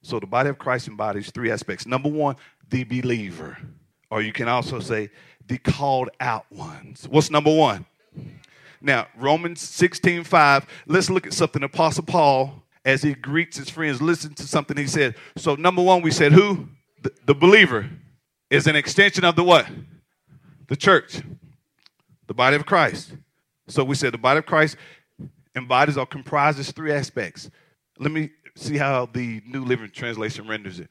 So 0.03 0.19
the 0.19 0.27
body 0.27 0.49
of 0.49 0.57
Christ 0.59 0.89
embodies 0.89 1.31
three 1.31 1.49
aspects. 1.49 1.87
Number 1.87 2.09
one, 2.09 2.35
the 2.69 2.83
believer. 2.83 3.57
Or 4.11 4.21
you 4.21 4.33
can 4.33 4.49
also 4.49 4.79
say 4.79 5.09
the 5.47 5.57
called 5.57 6.09
out 6.19 6.45
ones. 6.51 7.07
What's 7.09 7.31
number 7.31 7.55
one? 7.55 7.85
Now, 8.81 9.07
Romans 9.17 9.61
16 9.61 10.25
5, 10.25 10.67
let's 10.87 11.09
look 11.09 11.25
at 11.25 11.33
something 11.33 11.63
Apostle 11.63 12.03
Paul, 12.03 12.63
as 12.83 13.01
he 13.01 13.13
greets 13.13 13.57
his 13.57 13.69
friends, 13.69 14.01
listen 14.01 14.33
to 14.35 14.43
something 14.43 14.75
he 14.75 14.87
said. 14.87 15.15
So, 15.37 15.55
number 15.55 15.81
one, 15.81 16.01
we 16.01 16.11
said 16.11 16.33
who? 16.33 16.67
The, 17.01 17.11
the 17.25 17.33
believer 17.33 17.89
is 18.49 18.67
an 18.67 18.75
extension 18.75 19.23
of 19.23 19.37
the 19.37 19.43
what? 19.43 19.67
The 20.67 20.75
church, 20.75 21.21
the 22.27 22.33
body 22.33 22.57
of 22.57 22.65
Christ. 22.65 23.13
So, 23.69 23.85
we 23.85 23.95
said 23.95 24.13
the 24.13 24.17
body 24.17 24.39
of 24.39 24.45
Christ 24.45 24.75
embodies 25.55 25.97
or 25.97 26.05
comprises 26.05 26.71
three 26.71 26.91
aspects. 26.91 27.49
Let 27.99 28.11
me 28.11 28.31
see 28.55 28.77
how 28.77 29.07
the 29.07 29.41
New 29.45 29.65
Living 29.65 29.89
Translation 29.89 30.47
renders 30.47 30.79
it. 30.79 30.89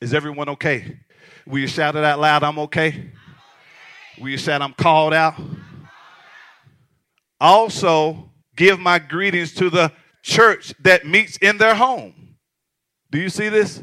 Is 0.00 0.14
everyone 0.14 0.48
okay? 0.50 0.98
Will 1.46 1.58
you 1.58 1.66
shout 1.66 1.96
it 1.96 2.04
out 2.04 2.18
loud? 2.18 2.42
I'm 2.42 2.58
okay. 2.60 3.10
Will 4.18 4.30
you 4.30 4.38
shout, 4.38 4.62
I'm 4.62 4.72
called 4.72 5.14
out? 5.14 5.34
Also, 7.40 8.30
give 8.56 8.78
my 8.78 8.98
greetings 8.98 9.52
to 9.54 9.68
the 9.68 9.92
church 10.22 10.72
that 10.80 11.06
meets 11.06 11.36
in 11.38 11.58
their 11.58 11.74
home. 11.74 12.36
Do 13.10 13.18
you 13.18 13.28
see 13.28 13.48
this? 13.48 13.82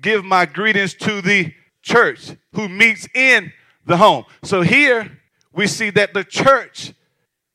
Give 0.00 0.24
my 0.24 0.44
greetings 0.44 0.94
to 0.94 1.22
the 1.22 1.54
church 1.82 2.32
who 2.54 2.68
meets 2.68 3.08
in 3.14 3.52
the 3.86 3.96
home. 3.96 4.24
So 4.42 4.62
here 4.62 5.20
we 5.52 5.66
see 5.66 5.90
that 5.90 6.14
the 6.14 6.24
church 6.24 6.92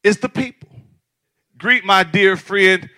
is 0.04 0.18
the 0.18 0.30
people. 0.30 0.70
Greet 1.58 1.84
my 1.84 2.04
dear 2.04 2.38
friend 2.38 2.90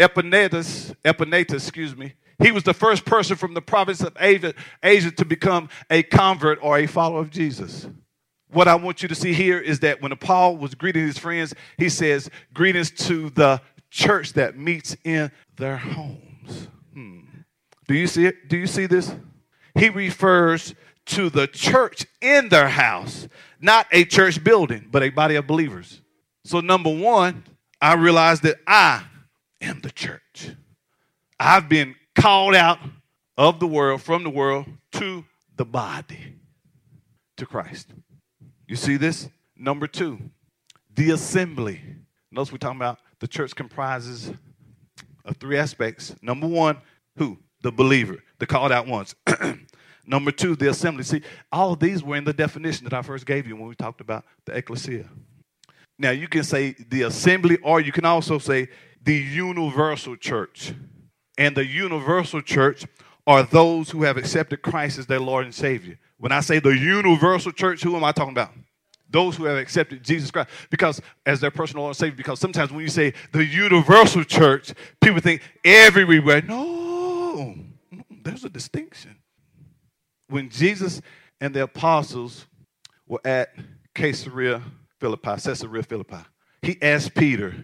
Epenetus, 0.00 0.94
Epenetus, 1.04 1.56
excuse 1.56 1.94
me, 1.94 2.14
he 2.42 2.50
was 2.50 2.62
the 2.62 2.72
first 2.72 3.04
person 3.04 3.36
from 3.36 3.52
the 3.52 3.60
province 3.60 4.00
of 4.00 4.16
Asia, 4.18 4.54
Asia 4.82 5.10
to 5.10 5.26
become 5.26 5.68
a 5.90 6.02
convert 6.02 6.58
or 6.62 6.78
a 6.78 6.86
follower 6.86 7.20
of 7.20 7.30
Jesus. 7.30 7.86
What 8.50 8.66
I 8.66 8.76
want 8.76 9.02
you 9.02 9.08
to 9.08 9.14
see 9.14 9.34
here 9.34 9.58
is 9.58 9.80
that 9.80 10.00
when 10.00 10.16
Paul 10.16 10.56
was 10.56 10.74
greeting 10.74 11.06
his 11.06 11.18
friends, 11.18 11.54
he 11.76 11.90
says, 11.90 12.30
Greetings 12.54 12.90
to 13.06 13.28
the 13.30 13.60
church 13.90 14.32
that 14.32 14.56
meets 14.56 14.96
in 15.04 15.30
their 15.56 15.76
homes. 15.76 16.68
Hmm. 16.94 17.20
Do 17.86 17.94
you 17.94 18.06
see 18.06 18.24
it? 18.24 18.48
Do 18.48 18.56
you 18.56 18.66
see 18.66 18.86
this? 18.86 19.14
He 19.74 19.90
refers 19.90 20.74
to 21.06 21.28
the 21.28 21.46
church 21.46 22.06
in 22.22 22.48
their 22.48 22.68
house, 22.68 23.28
not 23.60 23.86
a 23.92 24.04
church 24.04 24.42
building, 24.42 24.88
but 24.90 25.02
a 25.02 25.10
body 25.10 25.36
of 25.36 25.46
believers. 25.46 26.00
So, 26.44 26.60
number 26.60 26.90
one, 26.90 27.44
I 27.80 27.94
realize 27.94 28.40
that 28.40 28.56
I 28.66 29.04
am 29.60 29.80
the 29.80 29.90
church. 29.90 30.50
I've 31.38 31.68
been 31.68 31.94
called 32.14 32.54
out 32.54 32.78
of 33.36 33.60
the 33.60 33.66
world, 33.66 34.02
from 34.02 34.22
the 34.22 34.30
world, 34.30 34.66
to 34.92 35.24
the 35.56 35.64
body, 35.64 36.36
to 37.36 37.46
Christ. 37.46 37.88
You 38.66 38.76
see 38.76 38.96
this? 38.96 39.28
Number 39.56 39.86
two, 39.86 40.18
the 40.94 41.10
assembly. 41.10 41.80
Notice 42.30 42.52
we're 42.52 42.58
talking 42.58 42.78
about 42.78 42.98
the 43.18 43.28
church 43.28 43.54
comprises 43.54 44.32
of 45.24 45.36
three 45.36 45.58
aspects. 45.58 46.14
Number 46.22 46.46
one, 46.46 46.78
who? 47.16 47.38
The 47.62 47.72
believer, 47.72 48.22
the 48.38 48.46
called 48.46 48.72
out 48.72 48.86
ones. 48.86 49.14
Number 50.06 50.32
two, 50.32 50.56
the 50.56 50.70
assembly. 50.70 51.04
See, 51.04 51.22
all 51.52 51.76
these 51.76 52.02
were 52.02 52.16
in 52.16 52.24
the 52.24 52.32
definition 52.32 52.84
that 52.84 52.94
I 52.94 53.02
first 53.02 53.26
gave 53.26 53.46
you 53.46 53.54
when 53.56 53.68
we 53.68 53.74
talked 53.74 54.00
about 54.00 54.24
the 54.46 54.56
ecclesia. 54.56 55.08
Now, 55.98 56.10
you 56.10 56.28
can 56.28 56.42
say 56.42 56.74
the 56.88 57.02
assembly, 57.02 57.58
or 57.62 57.80
you 57.80 57.92
can 57.92 58.06
also 58.06 58.38
say 58.38 58.68
the 59.02 59.16
universal 59.16 60.16
church. 60.16 60.72
And 61.38 61.56
the 61.56 61.64
universal 61.64 62.42
church 62.42 62.84
are 63.26 63.42
those 63.42 63.90
who 63.90 64.02
have 64.02 64.16
accepted 64.16 64.62
Christ 64.62 64.98
as 64.98 65.06
their 65.06 65.20
Lord 65.20 65.44
and 65.44 65.54
Savior. 65.54 65.98
When 66.18 66.32
I 66.32 66.40
say 66.40 66.58
the 66.58 66.76
universal 66.76 67.52
church, 67.52 67.82
who 67.82 67.96
am 67.96 68.04
I 68.04 68.12
talking 68.12 68.32
about? 68.32 68.50
Those 69.08 69.36
who 69.36 69.44
have 69.44 69.56
accepted 69.56 70.04
Jesus 70.04 70.30
Christ 70.30 70.50
because 70.70 71.00
as 71.26 71.40
their 71.40 71.50
personal 71.50 71.82
Lord 71.82 71.92
and 71.92 71.96
Savior. 71.96 72.16
Because 72.16 72.38
sometimes 72.38 72.70
when 72.70 72.82
you 72.82 72.88
say 72.88 73.14
the 73.32 73.44
universal 73.44 74.22
church, 74.24 74.72
people 75.00 75.20
think 75.20 75.42
everywhere. 75.64 76.42
No, 76.42 77.56
there's 78.22 78.44
a 78.44 78.50
distinction. 78.50 79.16
When 80.28 80.48
Jesus 80.48 81.00
and 81.40 81.54
the 81.54 81.62
apostles 81.62 82.46
were 83.06 83.20
at 83.24 83.54
Caesarea 83.94 84.62
Philippi, 85.00 85.40
Caesarea 85.40 85.82
Philippi, 85.82 86.18
he 86.62 86.80
asked 86.82 87.14
Peter, 87.14 87.54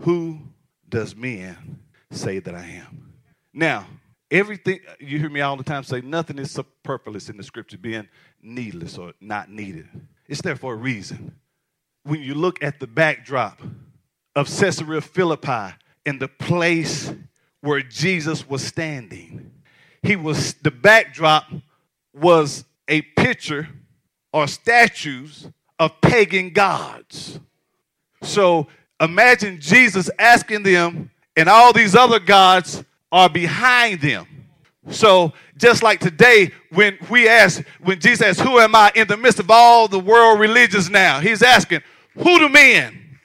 Who 0.00 0.40
does 0.88 1.14
men 1.14 1.80
say 2.10 2.38
that 2.38 2.54
I 2.54 2.64
am? 2.64 3.12
Now, 3.52 3.86
everything, 4.30 4.80
you 4.98 5.18
hear 5.18 5.30
me 5.30 5.40
all 5.40 5.56
the 5.56 5.64
time 5.64 5.82
say, 5.82 6.00
nothing 6.00 6.38
is 6.38 6.50
superfluous 6.50 7.28
in 7.28 7.36
the 7.36 7.42
scripture 7.42 7.78
being 7.78 8.08
needless 8.42 8.98
or 8.98 9.12
not 9.20 9.50
needed. 9.50 9.88
It's 10.26 10.42
there 10.42 10.56
for 10.56 10.74
a 10.74 10.76
reason. 10.76 11.34
When 12.04 12.20
you 12.20 12.34
look 12.34 12.62
at 12.62 12.80
the 12.80 12.86
backdrop 12.86 13.60
of 14.34 14.46
Caesarea 14.48 15.00
Philippi 15.00 15.74
and 16.06 16.20
the 16.20 16.28
place 16.28 17.12
where 17.60 17.82
Jesus 17.82 18.48
was 18.48 18.64
standing, 18.64 19.50
he 20.02 20.16
was, 20.16 20.54
the 20.54 20.70
backdrop 20.70 21.44
was 22.14 22.64
a 22.86 23.02
picture 23.02 23.68
or 24.32 24.46
statues 24.46 25.48
of 25.78 26.00
pagan 26.00 26.50
gods. 26.50 27.40
So 28.22 28.68
imagine 29.00 29.60
Jesus 29.60 30.10
asking 30.18 30.62
them, 30.62 31.10
and 31.36 31.48
all 31.48 31.72
these 31.72 31.94
other 31.94 32.18
gods 32.18 32.82
are 33.12 33.28
behind 33.28 34.00
them. 34.00 34.26
So 34.90 35.32
just 35.56 35.82
like 35.82 36.00
today, 36.00 36.52
when 36.70 36.98
we 37.10 37.28
ask, 37.28 37.62
when 37.80 38.00
Jesus 38.00 38.22
asks, 38.22 38.40
Who 38.40 38.58
am 38.58 38.74
I 38.74 38.92
in 38.94 39.06
the 39.06 39.16
midst 39.16 39.38
of 39.38 39.50
all 39.50 39.88
the 39.88 39.98
world 39.98 40.40
religions 40.40 40.88
now? 40.88 41.20
He's 41.20 41.42
asking, 41.42 41.82
Who 42.14 42.38
do 42.38 42.48
men 42.48 43.18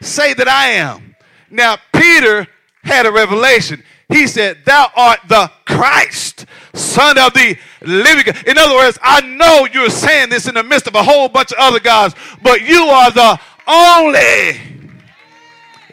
say 0.00 0.34
that 0.34 0.48
I 0.48 0.70
am? 0.70 1.14
Now, 1.50 1.76
Peter 1.92 2.46
had 2.82 3.06
a 3.06 3.12
revelation. 3.12 3.82
He 4.08 4.26
said, 4.26 4.58
Thou 4.64 4.90
art 4.96 5.20
the 5.28 5.50
Christ, 5.66 6.46
Son 6.74 7.18
of 7.18 7.32
the 7.34 7.56
living 7.82 8.24
God. 8.24 8.46
In 8.46 8.58
other 8.58 8.74
words, 8.74 8.98
I 9.02 9.20
know 9.20 9.66
you're 9.72 9.90
saying 9.90 10.30
this 10.30 10.48
in 10.48 10.54
the 10.54 10.62
midst 10.62 10.86
of 10.86 10.94
a 10.94 11.02
whole 11.02 11.28
bunch 11.28 11.52
of 11.52 11.58
other 11.58 11.80
gods, 11.80 12.14
but 12.42 12.62
you 12.62 12.84
are 12.84 13.10
the 13.10 13.38
only 13.66 14.81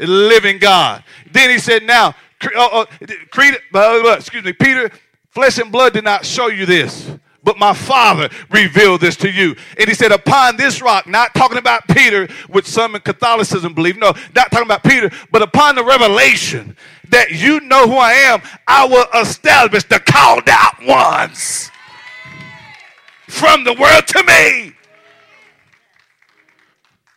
living 0.08 0.58
God. 0.60 1.04
Then 1.32 1.50
he 1.50 1.60
said, 1.60 1.84
Now, 1.84 2.16
uh, 2.56 2.86
uh, 3.04 4.16
excuse 4.18 4.44
me, 4.44 4.54
Peter, 4.54 4.90
flesh 5.30 5.58
and 5.58 5.72
blood 5.72 5.94
did 5.94 6.04
not 6.04 6.26
show 6.26 6.48
you 6.48 6.66
this, 6.66 7.12
but 7.44 7.58
my 7.58 7.74
Father 7.74 8.30
revealed 8.50 9.02
this 9.02 9.16
to 9.18 9.32
you. 9.32 9.56
And 9.78 9.88
he 9.88 9.94
said, 9.94 10.12
Upon 10.12 10.58
this 10.58 10.82
rock, 10.82 11.08
not 11.08 11.34
talking 11.34 11.58
about 11.58 11.88
Peter, 11.88 12.28
which 12.50 12.66
some 12.66 12.96
in 12.96 13.02
Catholicism 13.02 13.74
believe, 13.74 13.98
no, 13.98 14.14
not 14.36 14.52
talking 14.52 14.68
about 14.68 14.84
Peter, 14.84 15.12
but 15.32 15.42
upon 15.42 15.76
the 15.76 15.84
revelation 15.84 16.76
that 17.10 17.32
you 17.32 17.60
know 17.62 17.88
who 17.88 17.98
I 17.98 18.14
am, 18.14 18.42
I 18.68 18.86
will 18.86 19.08
establish 19.22 19.84
the 19.84 20.00
called 20.00 20.48
out 20.48 20.76
ones 20.86 21.72
from 23.28 23.64
the 23.64 23.74
world 23.74 24.08
to 24.08 24.24
me. 24.24 24.74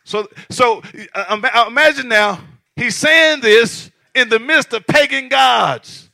So, 0.04 0.28
so 0.50 0.82
uh, 1.14 1.66
imagine 1.68 2.08
now, 2.08 2.40
he's 2.76 2.96
saying 2.96 3.40
this 3.40 3.90
in 4.14 4.28
the 4.28 4.38
midst 4.38 4.72
of 4.72 4.86
pagan 4.86 5.28
gods, 5.28 6.10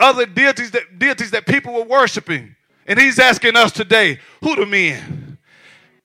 other 0.00 0.26
deities 0.26 0.70
that, 0.72 0.98
deities 0.98 1.30
that 1.30 1.46
people 1.46 1.72
were 1.72 1.84
worshiping. 1.84 2.54
And 2.86 2.98
he's 2.98 3.18
asking 3.18 3.56
us 3.56 3.72
today, 3.72 4.20
who 4.42 4.56
the 4.56 4.66
men? 4.66 5.38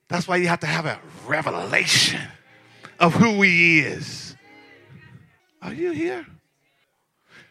That's 0.08 0.28
why 0.28 0.38
you 0.38 0.48
have 0.48 0.60
to 0.62 0.68
have 0.68 0.86
a 0.86 1.00
revelation 1.26 2.22
of 3.00 3.14
who 3.14 3.42
he 3.42 3.80
is. 3.80 4.36
Are 5.62 5.74
you 5.74 5.92
here? 5.92 6.26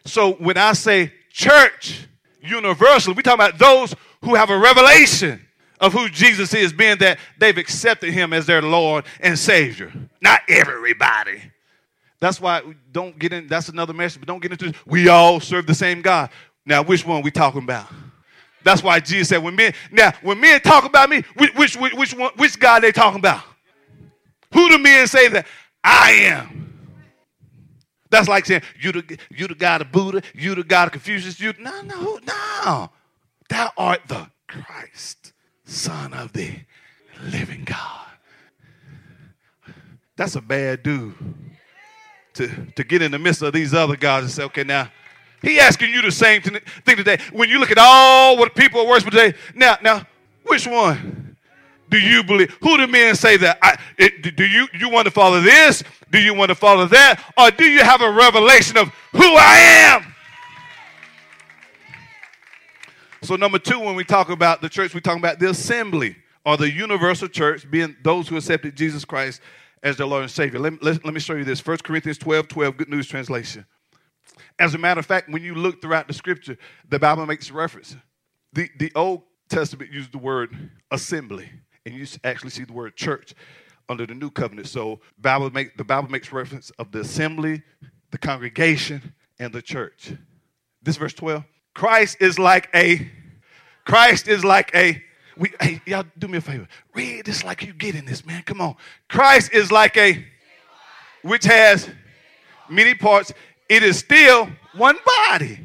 So 0.05 0.33
when 0.33 0.57
I 0.57 0.73
say 0.73 1.13
church, 1.31 2.07
universal, 2.41 3.13
we 3.13 3.23
talk 3.23 3.35
about 3.35 3.57
those 3.57 3.95
who 4.23 4.35
have 4.35 4.49
a 4.49 4.57
revelation 4.57 5.41
of 5.79 5.93
who 5.93 6.09
Jesus 6.09 6.53
is, 6.53 6.73
being 6.73 6.97
that 6.99 7.17
they've 7.39 7.57
accepted 7.57 8.13
him 8.13 8.33
as 8.33 8.45
their 8.45 8.61
Lord 8.61 9.05
and 9.19 9.37
Savior. 9.37 9.91
Not 10.21 10.41
everybody. 10.47 11.41
That's 12.21 12.39
why 12.39 12.61
don't 12.91 13.17
get 13.17 13.33
in. 13.33 13.47
That's 13.47 13.67
another 13.67 13.93
message, 13.93 14.21
but 14.21 14.27
don't 14.27 14.41
get 14.41 14.51
into 14.51 14.71
this. 14.71 14.75
We 14.85 15.09
all 15.09 15.39
serve 15.39 15.65
the 15.65 15.73
same 15.73 16.03
God. 16.03 16.29
Now, 16.65 16.83
which 16.83 17.05
one 17.05 17.23
we 17.23 17.31
talking 17.31 17.63
about? 17.63 17.87
That's 18.63 18.83
why 18.83 18.99
Jesus 18.99 19.29
said, 19.29 19.43
when 19.43 19.55
men 19.55 19.73
now 19.91 20.13
when 20.21 20.39
men 20.39 20.61
talk 20.61 20.85
about 20.85 21.09
me, 21.09 21.23
which 21.35 21.55
which 21.55 21.75
which 21.75 22.13
one 22.13 22.31
which 22.37 22.59
God 22.59 22.83
they 22.83 22.91
talking 22.91 23.19
about? 23.19 23.41
Who 24.53 24.69
do 24.69 24.77
men 24.77 25.07
say 25.07 25.29
that 25.29 25.47
I 25.83 26.11
am? 26.11 26.59
That's 28.11 28.27
like 28.27 28.45
saying 28.45 28.61
you 28.79 28.91
the 28.91 29.17
you 29.31 29.47
the 29.47 29.55
God 29.55 29.81
of 29.81 29.91
Buddha, 29.91 30.21
you 30.35 30.53
the 30.53 30.63
God 30.63 30.89
of 30.89 30.91
Confucius. 30.91 31.39
You 31.39 31.55
no 31.59 31.81
no 31.81 32.19
no. 32.23 32.91
Thou 33.49 33.71
art 33.75 34.01
the 34.07 34.29
Christ, 34.47 35.33
Son 35.65 36.13
of 36.13 36.33
the 36.33 36.51
living 37.23 37.63
God. 37.63 38.05
That's 40.15 40.35
a 40.35 40.41
bad 40.41 40.83
dude 40.83 41.15
to, 42.33 42.47
to 42.75 42.83
get 42.83 43.01
in 43.01 43.11
the 43.11 43.19
midst 43.19 43.41
of 43.41 43.53
these 43.53 43.73
other 43.73 43.95
gods 43.95 44.25
and 44.25 44.31
say, 44.31 44.43
okay, 44.43 44.63
now, 44.63 44.89
he 45.41 45.59
asking 45.59 45.91
you 45.91 46.01
the 46.01 46.11
same 46.11 46.41
thing 46.41 46.97
today. 46.97 47.17
When 47.31 47.49
you 47.49 47.59
look 47.59 47.71
at 47.71 47.77
all 47.79 48.37
what 48.37 48.55
people 48.55 48.81
are 48.81 48.87
worshiping 48.87 49.11
today, 49.11 49.37
now, 49.55 49.77
now, 49.81 50.05
which 50.43 50.67
one 50.67 51.35
do 51.89 51.99
you 51.99 52.23
believe? 52.23 52.55
Who 52.61 52.77
do 52.77 52.87
men 52.87 53.15
say 53.15 53.37
that? 53.37 53.57
I, 53.61 53.77
it, 53.97 54.35
do 54.35 54.45
you, 54.45 54.67
you 54.73 54.89
want 54.89 55.05
to 55.05 55.11
follow 55.11 55.41
this? 55.41 55.83
Do 56.11 56.19
you 56.19 56.33
want 56.33 56.49
to 56.49 56.55
follow 56.55 56.85
that? 56.87 57.23
Or 57.37 57.51
do 57.51 57.65
you 57.65 57.83
have 57.83 58.01
a 58.01 58.11
revelation 58.11 58.77
of 58.77 58.89
who 59.11 59.35
I 59.35 59.57
am? 59.93 60.15
So, 63.23 63.35
number 63.35 63.59
two, 63.59 63.79
when 63.79 63.95
we 63.95 64.03
talk 64.03 64.29
about 64.29 64.61
the 64.61 64.69
church, 64.69 64.95
we 64.95 65.01
talk 65.01 65.17
about 65.17 65.39
the 65.39 65.49
assembly 65.49 66.15
or 66.43 66.57
the 66.57 66.71
universal 66.71 67.27
church, 67.27 67.69
being 67.69 67.95
those 68.01 68.27
who 68.27 68.37
accepted 68.37 68.75
Jesus 68.75 69.05
Christ 69.05 69.41
as 69.83 69.97
their 69.97 70.07
Lord 70.07 70.23
and 70.23 70.31
Savior. 70.31 70.59
Let, 70.59 70.81
let, 70.83 71.03
let 71.03 71.13
me 71.13 71.19
show 71.19 71.33
you 71.33 71.43
this 71.43 71.65
1 71.65 71.77
Corinthians 71.79 72.17
12 72.17 72.47
12, 72.47 72.77
Good 72.77 72.89
News 72.89 73.07
Translation. 73.07 73.65
As 74.59 74.75
a 74.75 74.77
matter 74.77 74.99
of 74.99 75.05
fact, 75.05 75.29
when 75.29 75.41
you 75.41 75.55
look 75.55 75.81
throughout 75.81 76.07
the 76.07 76.13
scripture, 76.13 76.57
the 76.87 76.99
Bible 76.99 77.25
makes 77.25 77.49
reference. 77.51 77.95
The, 78.53 78.69
the 78.77 78.91
Old 78.95 79.23
Testament 79.49 79.91
used 79.91 80.11
the 80.11 80.17
word 80.17 80.71
assembly, 80.91 81.49
and 81.85 81.95
you 81.95 82.05
actually 82.23 82.51
see 82.51 82.63
the 82.63 82.73
word 82.73 82.95
church 82.95 83.33
under 83.89 84.05
the 84.05 84.13
new 84.13 84.29
covenant. 84.29 84.67
So 84.67 84.99
Bible 85.19 85.49
make, 85.51 85.77
the 85.77 85.83
Bible 85.83 86.09
makes 86.09 86.31
reference 86.31 86.69
of 86.71 86.91
the 86.91 86.99
assembly, 86.99 87.63
the 88.11 88.17
congregation, 88.17 89.13
and 89.39 89.51
the 89.51 89.61
church. 89.61 90.13
This 90.81 90.97
verse 90.97 91.13
12. 91.13 91.43
Christ 91.73 92.17
is 92.19 92.37
like 92.37 92.69
a 92.75 93.09
Christ 93.85 94.27
is 94.27 94.45
like 94.45 94.73
a 94.75 95.01
we, 95.37 95.51
hey, 95.59 95.81
y'all 95.85 96.05
do 96.17 96.27
me 96.27 96.37
a 96.37 96.41
favor. 96.41 96.67
Read 96.93 97.25
this 97.25 97.43
like 97.43 97.63
you 97.63 97.73
get 97.73 97.95
in 97.95 98.05
this, 98.05 98.25
man. 98.25 98.43
Come 98.43 98.61
on. 98.61 98.75
Christ 99.07 99.53
is 99.53 99.71
like 99.71 99.97
a 99.97 100.25
which 101.21 101.45
has 101.45 101.89
many 102.69 102.95
parts. 102.95 103.33
it 103.69 103.83
is 103.83 103.99
still 103.99 104.49
one 104.75 104.97
body, 105.29 105.59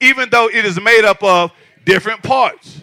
even 0.00 0.30
though 0.30 0.48
it 0.48 0.64
is 0.64 0.80
made 0.80 1.04
up 1.04 1.22
of 1.22 1.52
different 1.84 2.22
parts. 2.22 2.82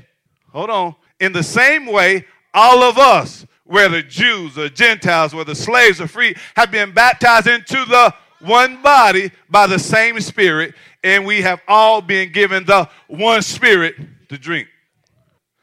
Hold 0.51 0.69
on. 0.69 0.95
In 1.19 1.31
the 1.31 1.43
same 1.43 1.85
way, 1.85 2.25
all 2.53 2.83
of 2.83 2.97
us, 2.97 3.45
whether 3.63 4.01
Jews 4.01 4.57
or 4.57 4.69
Gentiles, 4.69 5.33
whether 5.33 5.55
slaves 5.55 5.99
or 5.99 6.07
free, 6.07 6.35
have 6.55 6.71
been 6.71 6.91
baptized 6.93 7.47
into 7.47 7.85
the 7.85 8.13
one 8.39 8.81
body 8.81 9.31
by 9.49 9.67
the 9.67 9.79
same 9.79 10.19
Spirit, 10.19 10.75
and 11.03 11.25
we 11.25 11.41
have 11.41 11.61
all 11.67 12.01
been 12.01 12.31
given 12.31 12.65
the 12.65 12.89
one 13.07 13.41
Spirit 13.41 13.95
to 14.29 14.37
drink. 14.37 14.67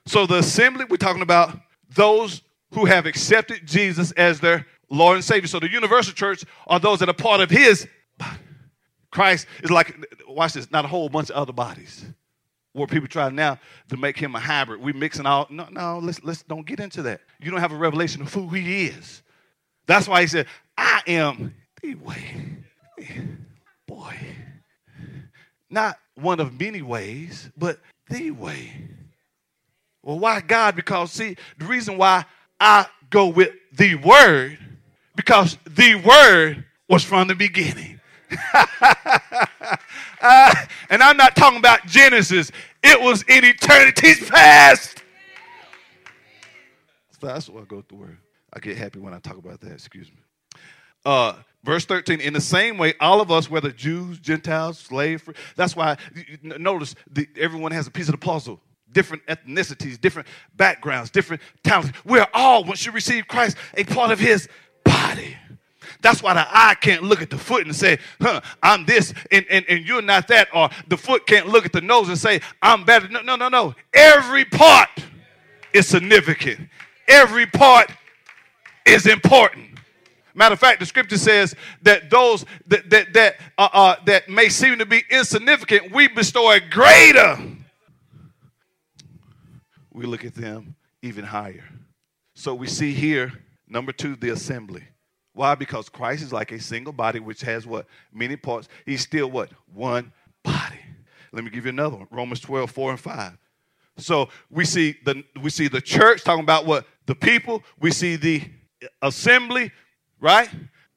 So, 0.06 0.26
the 0.26 0.38
assembly, 0.38 0.84
we're 0.84 0.96
talking 0.96 1.22
about 1.22 1.58
those 1.94 2.42
who 2.72 2.84
have 2.84 3.06
accepted 3.06 3.66
Jesus 3.66 4.12
as 4.12 4.40
their 4.40 4.66
Lord 4.90 5.16
and 5.16 5.24
Savior. 5.24 5.48
So, 5.48 5.60
the 5.60 5.70
universal 5.70 6.12
church 6.12 6.44
are 6.66 6.78
those 6.78 6.98
that 7.00 7.08
are 7.08 7.14
part 7.14 7.40
of 7.40 7.50
His. 7.50 7.88
Christ 9.10 9.46
is 9.62 9.70
like, 9.70 9.96
watch 10.28 10.54
this, 10.54 10.70
not 10.70 10.84
a 10.84 10.88
whole 10.88 11.08
bunch 11.08 11.30
of 11.30 11.36
other 11.36 11.52
bodies. 11.52 12.04
Where 12.72 12.88
people 12.88 13.06
try 13.06 13.30
now 13.30 13.60
to 13.88 13.96
make 13.96 14.18
him 14.18 14.34
a 14.34 14.40
hybrid. 14.40 14.80
We 14.80 14.92
mixing 14.92 15.26
all 15.26 15.46
no, 15.48 15.68
no, 15.70 16.00
let's 16.02 16.24
let's 16.24 16.42
don't 16.42 16.66
get 16.66 16.80
into 16.80 17.02
that. 17.02 17.20
You 17.40 17.52
don't 17.52 17.60
have 17.60 17.70
a 17.70 17.76
revelation 17.76 18.20
of 18.20 18.34
who 18.34 18.48
he 18.48 18.86
is. 18.86 19.22
That's 19.86 20.08
why 20.08 20.22
he 20.22 20.26
said, 20.26 20.46
I 20.76 21.00
am 21.06 21.54
the 21.80 21.94
way. 21.94 22.56
Boy. 23.86 24.16
Not 25.70 25.98
one 26.16 26.40
of 26.40 26.58
many 26.58 26.82
ways, 26.82 27.48
but 27.56 27.78
the 28.10 28.32
way. 28.32 28.72
Well, 30.04 30.18
why 30.18 30.40
God? 30.42 30.76
Because 30.76 31.10
see, 31.10 31.36
the 31.58 31.64
reason 31.64 31.96
why 31.96 32.26
I 32.60 32.86
go 33.08 33.28
with 33.28 33.52
the 33.72 33.94
word, 33.96 34.58
because 35.16 35.56
the 35.66 35.94
word 35.96 36.64
was 36.88 37.02
from 37.02 37.26
the 37.28 37.34
beginning. 37.34 38.00
uh, 40.20 40.54
and 40.90 41.02
I'm 41.02 41.16
not 41.16 41.34
talking 41.36 41.58
about 41.58 41.86
Genesis, 41.86 42.52
it 42.82 43.00
was 43.00 43.22
in 43.22 43.44
eternity's 43.44 44.28
past. 44.28 45.02
So 47.18 47.26
that's 47.26 47.48
why 47.48 47.62
I 47.62 47.64
go 47.64 47.76
with 47.76 47.88
the 47.88 47.94
word. 47.94 48.18
I 48.52 48.60
get 48.60 48.76
happy 48.76 48.98
when 48.98 49.14
I 49.14 49.18
talk 49.20 49.38
about 49.38 49.60
that, 49.60 49.72
excuse 49.72 50.08
me. 50.10 50.18
Uh, 51.06 51.34
verse 51.64 51.86
13, 51.86 52.20
in 52.20 52.34
the 52.34 52.40
same 52.40 52.76
way, 52.76 52.94
all 53.00 53.22
of 53.22 53.30
us, 53.30 53.48
whether 53.48 53.70
Jews, 53.70 54.18
Gentiles, 54.18 54.78
slave, 54.78 55.22
free, 55.22 55.34
that's 55.56 55.74
why, 55.74 55.96
notice, 56.42 56.94
the, 57.10 57.26
everyone 57.38 57.72
has 57.72 57.86
a 57.86 57.90
piece 57.90 58.08
of 58.08 58.12
the 58.12 58.18
puzzle 58.18 58.60
different 58.94 59.26
ethnicities, 59.26 60.00
different 60.00 60.26
backgrounds, 60.56 61.10
different 61.10 61.42
talents. 61.62 61.92
We're 62.04 62.26
all, 62.32 62.64
once 62.64 62.86
you 62.86 62.92
receive 62.92 63.28
Christ, 63.28 63.58
a 63.76 63.84
part 63.84 64.10
of 64.10 64.18
his 64.18 64.48
body. 64.84 65.36
That's 66.00 66.22
why 66.22 66.34
the 66.34 66.46
eye 66.46 66.74
can't 66.80 67.02
look 67.02 67.22
at 67.22 67.30
the 67.30 67.38
foot 67.38 67.66
and 67.66 67.74
say, 67.74 67.98
huh, 68.20 68.40
I'm 68.62 68.84
this 68.84 69.14
and, 69.30 69.44
and, 69.50 69.64
and 69.68 69.86
you're 69.86 70.02
not 70.02 70.28
that. 70.28 70.48
Or 70.54 70.68
the 70.88 70.96
foot 70.96 71.26
can't 71.26 71.48
look 71.48 71.66
at 71.66 71.72
the 71.72 71.80
nose 71.80 72.08
and 72.08 72.18
say, 72.18 72.40
I'm 72.62 72.84
better. 72.84 73.08
No, 73.08 73.22
no, 73.22 73.36
no, 73.36 73.48
no. 73.48 73.74
Every 73.92 74.44
part 74.44 74.88
is 75.72 75.86
significant. 75.86 76.68
Every 77.08 77.46
part 77.46 77.90
is 78.86 79.06
important. 79.06 79.78
Matter 80.34 80.54
of 80.54 80.60
fact, 80.60 80.80
the 80.80 80.86
scripture 80.86 81.16
says 81.16 81.54
that 81.82 82.10
those 82.10 82.44
that 82.66 82.90
that 82.90 83.12
that, 83.12 83.36
uh, 83.56 83.68
uh, 83.72 83.96
that 84.04 84.28
may 84.28 84.48
seem 84.48 84.78
to 84.78 84.86
be 84.86 85.04
insignificant, 85.08 85.92
we 85.92 86.08
bestow 86.08 86.50
a 86.50 86.60
greater. 86.60 87.38
We 89.94 90.04
look 90.04 90.24
at 90.24 90.34
them 90.34 90.74
even 91.00 91.24
higher. 91.24 91.64
So 92.34 92.54
we 92.54 92.66
see 92.66 92.92
here, 92.92 93.32
number 93.68 93.92
two, 93.92 94.16
the 94.16 94.30
assembly. 94.30 94.82
Why? 95.32 95.54
Because 95.54 95.88
Christ 95.88 96.22
is 96.22 96.32
like 96.32 96.52
a 96.52 96.60
single 96.60 96.92
body 96.92 97.20
which 97.20 97.40
has 97.42 97.66
what? 97.66 97.86
Many 98.12 98.36
parts. 98.36 98.68
He's 98.84 99.02
still 99.02 99.30
what? 99.30 99.50
One 99.72 100.12
body. 100.42 100.80
Let 101.32 101.44
me 101.44 101.50
give 101.50 101.64
you 101.64 101.70
another 101.70 101.96
one. 101.96 102.08
Romans 102.10 102.40
12, 102.40 102.70
4 102.70 102.90
and 102.90 103.00
5. 103.00 103.38
So 103.96 104.28
we 104.50 104.64
see 104.64 104.96
the 105.04 105.22
we 105.40 105.50
see 105.50 105.68
the 105.68 105.80
church 105.80 106.24
talking 106.24 106.42
about 106.42 106.66
what? 106.66 106.86
The 107.06 107.14
people. 107.14 107.62
We 107.78 107.92
see 107.92 108.16
the 108.16 108.42
assembly, 109.02 109.70
right? 110.20 110.48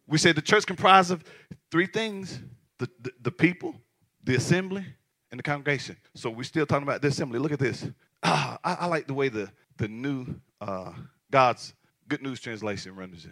We 0.07 0.17
say 0.17 0.31
the 0.31 0.41
church 0.41 0.65
comprised 0.65 1.11
of 1.11 1.23
three 1.69 1.85
things: 1.85 2.39
the, 2.79 2.89
the, 3.01 3.11
the 3.21 3.31
people, 3.31 3.75
the 4.23 4.35
assembly, 4.35 4.83
and 5.29 5.37
the 5.37 5.43
congregation. 5.43 5.95
So 6.15 6.31
we're 6.31 6.43
still 6.43 6.65
talking 6.65 6.87
about 6.87 7.03
the 7.03 7.09
assembly. 7.09 7.37
Look 7.37 7.51
at 7.51 7.59
this. 7.59 7.85
Ah, 8.23 8.57
I, 8.63 8.73
I 8.73 8.85
like 8.87 9.07
the 9.07 9.13
way 9.13 9.29
the 9.29 9.51
the 9.77 9.87
new 9.87 10.25
uh, 10.61 10.93
God's 11.31 11.73
Good 12.07 12.21
News 12.21 12.39
translation 12.39 12.95
renders 12.95 13.25
it 13.25 13.31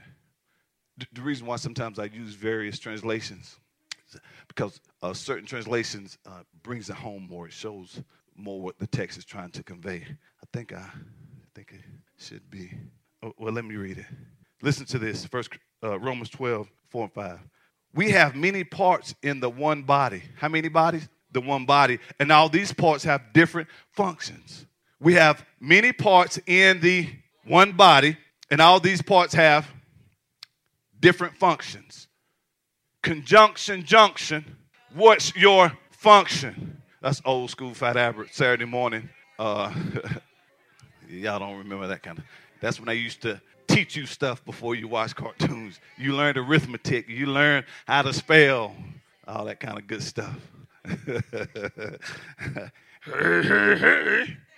the 1.14 1.22
reason 1.22 1.46
why 1.46 1.58
sometimes 1.58 2.00
I 2.00 2.06
use 2.06 2.34
various 2.34 2.80
translations 2.80 3.60
because 4.48 4.80
uh, 5.02 5.14
certain 5.14 5.46
translations 5.46 6.18
uh, 6.26 6.44
brings 6.64 6.90
it 6.90 6.96
home 6.96 7.28
more. 7.30 7.48
It 7.48 7.54
shows 7.54 8.02
more 8.36 8.62
what 8.62 8.80
the 8.80 8.88
text 8.88 9.18
is 9.18 9.26
trying 9.26 9.52
to 9.52 9.64
convey. 9.64 10.06
I 10.08 10.46
think 10.54 10.74
I, 10.74 10.78
I 10.78 11.48
think 11.54 11.74
it 11.74 11.82
should 12.18 12.50
be. 12.50 12.72
Oh, 13.24 13.34
well, 13.38 13.52
let 13.52 13.66
me 13.66 13.76
read 13.76 13.98
it. 13.98 14.06
Listen 14.62 14.86
to 14.88 15.00
this. 15.00 15.26
First 15.26 15.50
uh, 15.84 16.00
Romans 16.00 16.30
12, 16.30 16.70
4 16.90 17.04
and 17.04 17.14
5. 17.14 17.40
We 17.94 18.12
have 18.12 18.36
many 18.36 18.64
parts 18.64 19.16
in 19.22 19.40
the 19.42 19.50
one 19.50 19.84
body. 19.84 20.24
How 20.38 20.48
many 20.48 20.70
bodies? 20.70 21.10
The 21.32 21.42
one 21.42 21.66
body. 21.66 22.00
And 22.20 22.32
all 22.32 22.48
these 22.48 22.74
parts 22.74 23.04
have 23.04 23.34
different 23.34 23.68
functions. 23.92 24.66
We 25.06 25.14
have 25.14 25.46
many 25.60 25.94
parts 25.94 26.40
in 26.48 26.82
the 26.82 27.08
one 27.46 27.74
body, 27.74 28.18
and 28.50 28.60
all 28.60 28.80
these 28.80 29.04
parts 29.04 29.36
have 29.36 29.72
different 31.00 31.38
functions. 31.38 32.08
Conjunction, 33.04 33.84
junction. 33.84 34.58
What's 34.96 35.36
your 35.36 35.72
function? 35.92 36.82
That's 37.04 37.22
old 37.24 37.52
school 37.52 37.76
Fat 37.76 37.98
Albert 37.98 38.34
Saturday 38.34 38.66
morning. 38.66 39.08
Uh, 39.38 39.72
y'all 41.08 41.38
don't 41.38 41.60
remember 41.60 41.86
that 41.86 42.02
kind 42.02 42.18
of. 42.18 42.24
That's 42.60 42.80
when 42.80 42.88
they 42.88 42.96
used 42.96 43.22
to 43.22 43.40
teach 43.68 43.96
you 43.96 44.08
stuff 44.08 44.44
before 44.44 44.74
you 44.74 44.88
watch 44.88 45.16
cartoons. 45.16 45.80
You 46.00 46.16
learned 46.16 46.40
arithmetic. 46.40 47.08
You 47.08 47.28
learned 47.28 47.68
how 47.86 48.02
to 48.02 48.12
spell. 48.12 48.76
All 49.28 49.46
that 49.46 49.60
kind 49.60 49.78
of 49.78 49.86
good 49.86 50.02
stuff. 50.02 50.40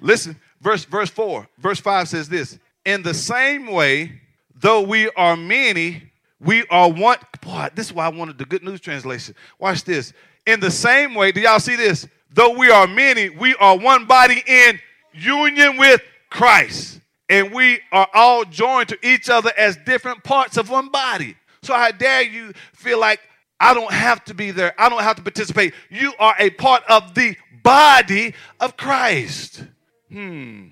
Listen, 0.00 0.36
verse 0.60 0.84
verse 0.84 1.10
4. 1.10 1.48
Verse 1.58 1.80
5 1.80 2.08
says 2.08 2.28
this. 2.28 2.58
In 2.84 3.02
the 3.02 3.14
same 3.14 3.66
way, 3.66 4.20
though 4.54 4.82
we 4.82 5.10
are 5.10 5.36
many, 5.36 6.10
we 6.40 6.66
are 6.68 6.90
one. 6.90 7.18
Boy, 7.40 7.68
this 7.74 7.86
is 7.86 7.92
why 7.92 8.06
I 8.06 8.10
wanted 8.10 8.38
the 8.38 8.44
good 8.44 8.62
news 8.62 8.80
translation. 8.80 9.34
Watch 9.58 9.84
this. 9.84 10.12
In 10.46 10.60
the 10.60 10.70
same 10.70 11.14
way, 11.14 11.32
do 11.32 11.40
y'all 11.40 11.58
see 11.58 11.76
this? 11.76 12.06
Though 12.30 12.56
we 12.56 12.70
are 12.70 12.86
many, 12.86 13.30
we 13.30 13.54
are 13.56 13.76
one 13.76 14.04
body 14.04 14.42
in 14.46 14.78
union 15.12 15.76
with 15.78 16.02
Christ. 16.30 17.00
And 17.28 17.52
we 17.52 17.80
are 17.90 18.08
all 18.14 18.44
joined 18.44 18.88
to 18.90 18.98
each 19.02 19.28
other 19.28 19.50
as 19.58 19.76
different 19.84 20.22
parts 20.22 20.56
of 20.56 20.70
one 20.70 20.90
body. 20.90 21.36
So, 21.62 21.74
how 21.74 21.90
dare 21.90 22.22
you 22.22 22.52
feel 22.72 23.00
like 23.00 23.20
I 23.58 23.74
don't 23.74 23.90
have 23.90 24.24
to 24.26 24.34
be 24.34 24.52
there? 24.52 24.74
I 24.78 24.88
don't 24.88 25.02
have 25.02 25.16
to 25.16 25.22
participate. 25.22 25.74
You 25.90 26.12
are 26.20 26.36
a 26.38 26.50
part 26.50 26.84
of 26.88 27.14
the 27.14 27.36
body 27.64 28.34
of 28.60 28.76
Christ. 28.76 29.64
Hmm. 30.10 30.66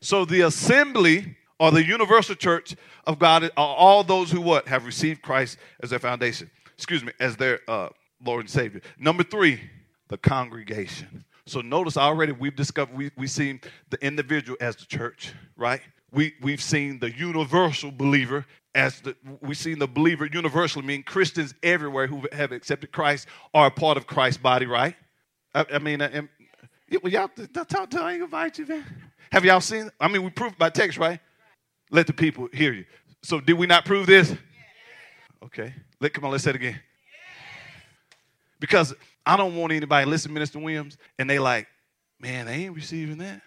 So, 0.00 0.24
the 0.24 0.42
assembly 0.42 1.36
or 1.58 1.70
the 1.70 1.84
universal 1.84 2.34
church 2.34 2.76
of 3.06 3.18
God 3.18 3.44
are 3.44 3.50
all 3.56 4.04
those 4.04 4.30
who 4.30 4.40
what 4.40 4.68
have 4.68 4.86
received 4.86 5.22
Christ 5.22 5.58
as 5.82 5.90
their 5.90 5.98
foundation. 5.98 6.50
Excuse 6.74 7.04
me, 7.04 7.12
as 7.20 7.36
their 7.36 7.60
uh, 7.68 7.88
Lord 8.24 8.40
and 8.40 8.50
Savior. 8.50 8.80
Number 8.98 9.22
three, 9.22 9.60
the 10.08 10.18
congregation. 10.18 11.24
So 11.46 11.60
notice 11.60 11.96
already 11.96 12.32
we've 12.32 12.56
discovered 12.56 12.96
we 12.96 13.10
we've 13.16 13.30
seen 13.30 13.60
the 13.90 14.02
individual 14.04 14.56
as 14.60 14.76
the 14.76 14.86
church, 14.86 15.32
right? 15.56 15.80
We 16.10 16.34
we've 16.40 16.62
seen 16.62 16.98
the 16.98 17.14
universal 17.14 17.90
believer 17.90 18.46
as 18.74 19.00
the 19.00 19.14
we've 19.40 19.56
seen 19.56 19.78
the 19.78 19.86
believer 19.86 20.26
universally 20.26 20.84
mean 20.84 21.02
Christians 21.02 21.54
everywhere 21.62 22.06
who 22.06 22.26
have 22.32 22.52
accepted 22.52 22.92
Christ 22.92 23.28
are 23.52 23.66
a 23.66 23.70
part 23.70 23.96
of 23.96 24.06
Christ's 24.06 24.40
body, 24.40 24.66
right? 24.66 24.96
I, 25.54 25.66
I 25.74 25.78
mean, 25.78 26.00
well, 27.02 27.12
y'all 27.12 27.28
talk 27.64 27.90
to 27.90 28.00
I 28.00 28.14
ain't 28.14 28.22
invite 28.22 28.58
you, 28.58 28.66
man. 28.66 28.84
Have 29.32 29.44
y'all 29.44 29.60
seen? 29.60 29.90
I 30.00 30.08
mean, 30.08 30.22
we 30.22 30.30
proved 30.30 30.58
by 30.58 30.70
text, 30.70 30.98
right? 30.98 31.20
Let 31.90 32.06
the 32.06 32.12
people 32.12 32.48
hear 32.52 32.72
you. 32.72 32.84
So, 33.22 33.40
did 33.40 33.54
we 33.54 33.66
not 33.66 33.84
prove 33.84 34.06
this? 34.06 34.34
Okay. 35.42 35.74
Let, 36.00 36.12
come 36.12 36.24
on, 36.24 36.30
let's 36.30 36.44
say 36.44 36.50
it 36.50 36.56
again. 36.56 36.80
Because 38.60 38.94
I 39.26 39.36
don't 39.36 39.56
want 39.56 39.72
anybody 39.72 40.08
listen 40.08 40.32
Minister 40.32 40.58
Williams 40.58 40.96
and 41.18 41.28
they 41.28 41.38
like, 41.38 41.66
man, 42.20 42.46
they 42.46 42.64
ain't 42.64 42.74
receiving 42.74 43.18
that. 43.18 43.42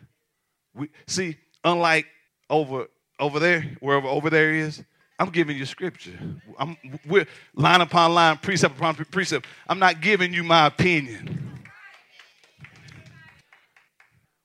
We 0.76 0.90
see, 1.08 1.38
unlike 1.64 2.06
over 2.50 2.88
over 3.20 3.40
there, 3.40 3.62
wherever 3.80 4.08
over 4.08 4.30
there 4.30 4.54
is, 4.54 4.84
I'm 5.20 5.30
giving 5.30 5.58
you 5.58 5.66
scripture. 5.66 6.18
I'm 6.60 6.78
we're 7.08 7.26
line 7.56 7.82
upon 7.82 8.14
line, 8.14 8.38
precept 8.38 8.78
upon 8.78 8.96
precept. 8.96 9.48
I'm 9.68 9.80
not 9.80 10.02
giving 10.02 10.34
you 10.34 10.44
my 10.44 10.68
opinion. 10.68 11.47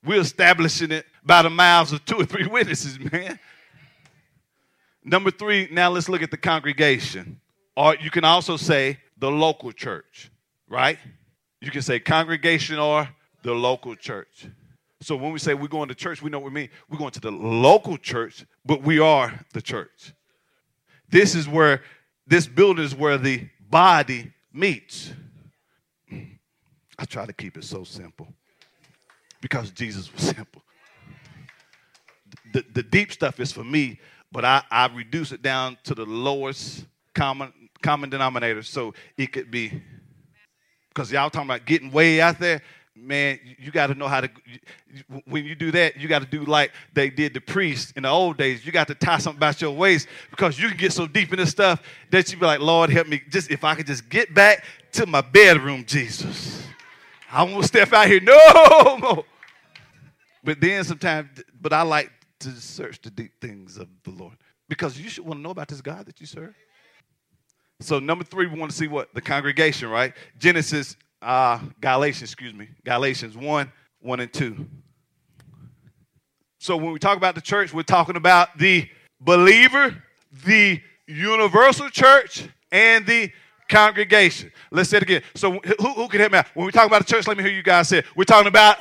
We're 0.05 0.21
establishing 0.21 0.91
it 0.91 1.07
by 1.25 1.43
the 1.43 1.51
mouths 1.51 1.93
of 1.93 2.05
two 2.05 2.17
or 2.17 2.25
three 2.25 2.47
witnesses, 2.47 2.99
man. 3.13 3.39
Number 5.05 5.31
three, 5.31 5.69
now 5.71 5.91
let's 5.91 6.09
look 6.09 6.23
at 6.23 6.31
the 6.31 6.37
congregation. 6.37 7.41
Or 7.77 7.97
you 7.97 8.11
can 8.11 8.25
also 8.25 8.57
say 8.57 8.99
the 9.19 9.31
local 9.31 9.73
church, 9.73 10.31
right? 10.69 10.99
You 11.61 11.71
can 11.71 11.83
say 11.83 12.01
congregation 12.01 12.79
or 12.79 13.09
the 13.43 13.53
local 13.53 13.95
church. 13.95 14.47
So 15.01 15.17
when 15.17 15.33
we 15.33 15.39
say 15.39 15.55
we're 15.55 15.69
going 15.69 15.89
to 15.89 15.95
church, 15.95 16.23
we 16.23 16.31
know 16.31 16.39
what 16.39 16.53
we 16.53 16.55
mean. 16.55 16.69
We're 16.89 16.99
going 16.99 17.11
to 17.13 17.21
the 17.21 17.33
local 17.33 17.97
church, 17.97 18.45
but 18.65 18.83
we 18.83 18.99
are 18.99 19.41
the 19.53 19.63
church. 19.63 20.13
This 21.09 21.35
is 21.35 21.49
where 21.49 21.83
this 22.27 22.47
building 22.47 22.85
is 22.85 22.95
where 22.95 23.19
the 23.19 23.49
body 23.69 24.33
meets. 24.53 25.13
I 26.11 27.05
try 27.05 27.27
to 27.27 27.33
keep 27.33 27.57
it 27.57 27.65
so 27.65 27.85
simple 27.85 28.33
because 29.43 29.71
Jesus 29.71 30.11
was 30.15 30.23
simple. 30.23 30.63
The, 32.55 32.65
the 32.73 32.83
deep 32.83 33.13
stuff 33.13 33.39
is 33.41 33.53
for 33.53 33.65
me, 33.65 34.01
but 34.31 34.47
I, 34.47 34.63
I 34.71 34.87
reduce 34.87 35.33
it 35.33 35.43
down 35.43 35.77
to 35.85 35.95
the 35.95 36.07
lowest 36.07 36.87
common 37.15 37.53
common 37.83 38.09
denominator 38.09 38.63
so 38.63 38.95
it 39.19 39.33
could 39.33 39.51
be 39.51 39.83
because 40.89 41.13
y'all 41.13 41.29
talking 41.29 41.51
about 41.51 41.67
getting 41.67 41.91
way 41.91 42.21
out 42.21 42.39
there 42.39 42.63
man, 42.95 43.39
you 43.59 43.71
got 43.71 43.89
to 43.89 43.95
know 43.95 44.09
how 44.09 44.21
to. 44.21 44.31
When 45.25 45.45
you 45.45 45.55
do 45.55 45.71
that, 45.73 45.97
you 45.97 46.09
got 46.09 46.21
to 46.21 46.29
do 46.29 46.45
like 46.45 46.73
they 46.93 47.11
did 47.11 47.35
the 47.35 47.41
priests 47.41 47.93
in 47.93 48.03
the 48.03 48.09
old 48.09 48.37
days. 48.37 48.65
You 48.65 48.73
got 48.73 48.89
to 48.89 48.95
tie 48.95 49.19
something 49.19 49.39
about 49.39 49.61
your 49.61 49.73
waist 49.73 50.09
because 50.31 50.59
you 50.59 50.69
can 50.69 50.77
get 50.77 50.93
so 50.93 51.07
deep 51.07 51.33
in 51.33 51.39
this 51.39 51.51
stuff 51.51 51.83
that 52.11 52.31
you 52.31 52.39
be 52.39 52.47
like, 52.47 52.61
Lord, 52.61 52.91
help 52.91 53.09
me. 53.09 53.23
Just 53.31 53.51
if 53.51 53.65
I 53.65 53.75
could 53.75 53.87
just 53.87 54.09
get 54.09 54.35
back 54.35 54.65
to 54.93 55.07
my 55.07 55.21
bedroom, 55.21 55.85
Jesus. 55.85 56.67
I 57.31 57.43
won't 57.45 57.65
step 57.65 57.93
out 57.93 58.09
here 58.09 58.21
no 58.21 58.99
more. 59.01 59.25
But 60.45 60.61
then 60.61 60.85
sometimes, 60.85 61.29
but 61.61 61.73
I 61.73 61.83
like 61.83 62.11
to 62.41 62.51
search 62.51 63.01
the 63.01 63.11
deep 63.11 63.41
things 63.41 63.77
of 63.77 63.89
the 64.05 64.11
Lord 64.11 64.37
because 64.69 64.99
you 64.99 65.09
should 65.09 65.25
want 65.25 65.39
to 65.39 65.43
know 65.43 65.51
about 65.51 65.69
this 65.69 65.81
God 65.81 66.07
that 66.07 66.21
you 66.21 66.27
serve. 66.27 66.55
So 67.81 67.99
number 67.99 68.25
three, 68.25 68.47
we 68.47 68.59
want 68.59 68.71
to 68.71 68.77
see 68.77 68.89
what 68.89 69.13
the 69.15 69.21
congregation, 69.21 69.89
right? 69.89 70.15
Genesis 70.39 70.97
uh, 71.21 71.61
Galatians, 71.81 72.31
excuse 72.31 72.55
me, 72.55 72.69
Galatians 72.85 73.37
1, 73.37 73.73
1 74.01 74.21
and 74.21 74.33
2. 74.33 74.67
So 76.59 76.77
when 76.77 76.93
we 76.93 76.99
talk 76.99 77.17
about 77.17 77.35
the 77.35 77.41
church, 77.41 77.73
we're 77.73 77.83
talking 77.83 78.17
about 78.17 78.57
the 78.59 78.89
believer, 79.21 80.03
the 80.45 80.81
universal 81.07 81.89
church, 81.89 82.49
and 82.71 83.05
the 83.07 83.33
congregation. 83.69 84.53
Let's 84.71 84.91
say 84.91 84.99
it 84.99 85.03
again. 85.03 85.23
So 85.35 85.53
who, 85.53 85.93
who 85.93 86.09
can 86.09 86.21
help 86.21 86.33
me 86.33 86.39
out? 86.39 86.47
When 86.55 86.67
we 86.67 86.73
talk 86.73 86.87
about 86.87 87.07
the 87.07 87.13
church, 87.13 87.27
let 87.27 87.37
me 87.37 87.43
hear 87.43 87.53
you 87.53 87.63
guys 87.63 87.89
say 87.89 87.99
it. 87.99 88.07
We're 88.17 88.25
talking 88.25 88.49
about 88.49 88.79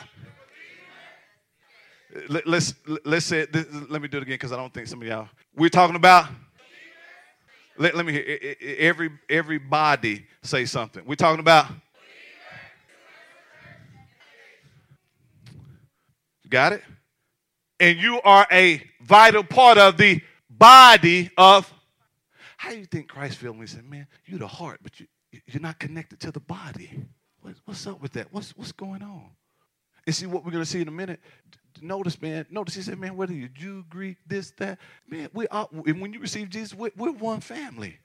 let, 2.29 2.47
us 2.47 2.73
let's 3.05 3.25
say 3.25 3.41
it, 3.41 3.89
let 3.89 4.01
me 4.01 4.07
do 4.07 4.17
it 4.17 4.23
again 4.23 4.35
because 4.35 4.51
I 4.51 4.57
don't 4.57 4.73
think 4.73 4.87
some 4.87 5.01
of 5.01 5.07
y'all. 5.07 5.29
We're 5.55 5.69
talking 5.69 5.95
about 5.95 6.27
let, 7.77 7.95
let 7.95 8.05
me 8.05 8.13
hear 8.13 8.55
every 8.77 9.11
everybody 9.29 10.25
say 10.43 10.65
something. 10.65 11.03
We're 11.05 11.15
talking 11.15 11.39
about 11.39 11.67
Got 16.51 16.73
it? 16.73 16.83
And 17.79 17.97
you 17.97 18.21
are 18.21 18.45
a 18.51 18.83
vital 19.01 19.43
part 19.43 19.79
of 19.79 19.97
the 19.97 20.21
body 20.49 21.31
of. 21.37 21.73
How 22.57 22.71
do 22.71 22.77
you 22.77 22.85
think 22.85 23.07
Christ 23.07 23.37
felt 23.37 23.55
when 23.55 23.65
he 23.65 23.73
said, 23.73 23.89
Man, 23.89 24.05
you're 24.25 24.37
the 24.37 24.47
heart, 24.47 24.81
but 24.83 24.99
you, 24.99 25.07
you're 25.47 25.61
not 25.61 25.79
connected 25.79 26.19
to 26.19 26.31
the 26.31 26.41
body? 26.41 26.91
What, 27.41 27.55
what's 27.65 27.87
up 27.87 28.01
with 28.01 28.11
that? 28.13 28.27
What's, 28.31 28.55
what's 28.55 28.73
going 28.73 29.01
on? 29.01 29.29
And 30.05 30.13
see 30.13 30.25
what 30.25 30.43
we're 30.43 30.51
going 30.51 30.63
to 30.63 30.69
see 30.69 30.81
in 30.81 30.89
a 30.89 30.91
minute. 30.91 31.21
Notice, 31.81 32.21
man, 32.21 32.45
notice 32.49 32.75
he 32.75 32.81
said, 32.81 32.99
Man, 32.99 33.15
whether 33.15 33.33
you're 33.33 33.49
Jew, 33.49 33.85
Greek, 33.89 34.17
this, 34.27 34.51
that, 34.57 34.79
man, 35.07 35.29
we 35.33 35.47
are, 35.47 35.67
and 35.71 36.01
when 36.01 36.13
you 36.13 36.19
receive 36.19 36.49
Jesus, 36.49 36.73
we're, 36.73 36.91
we're 36.95 37.11
one 37.11 37.39
family. 37.39 37.97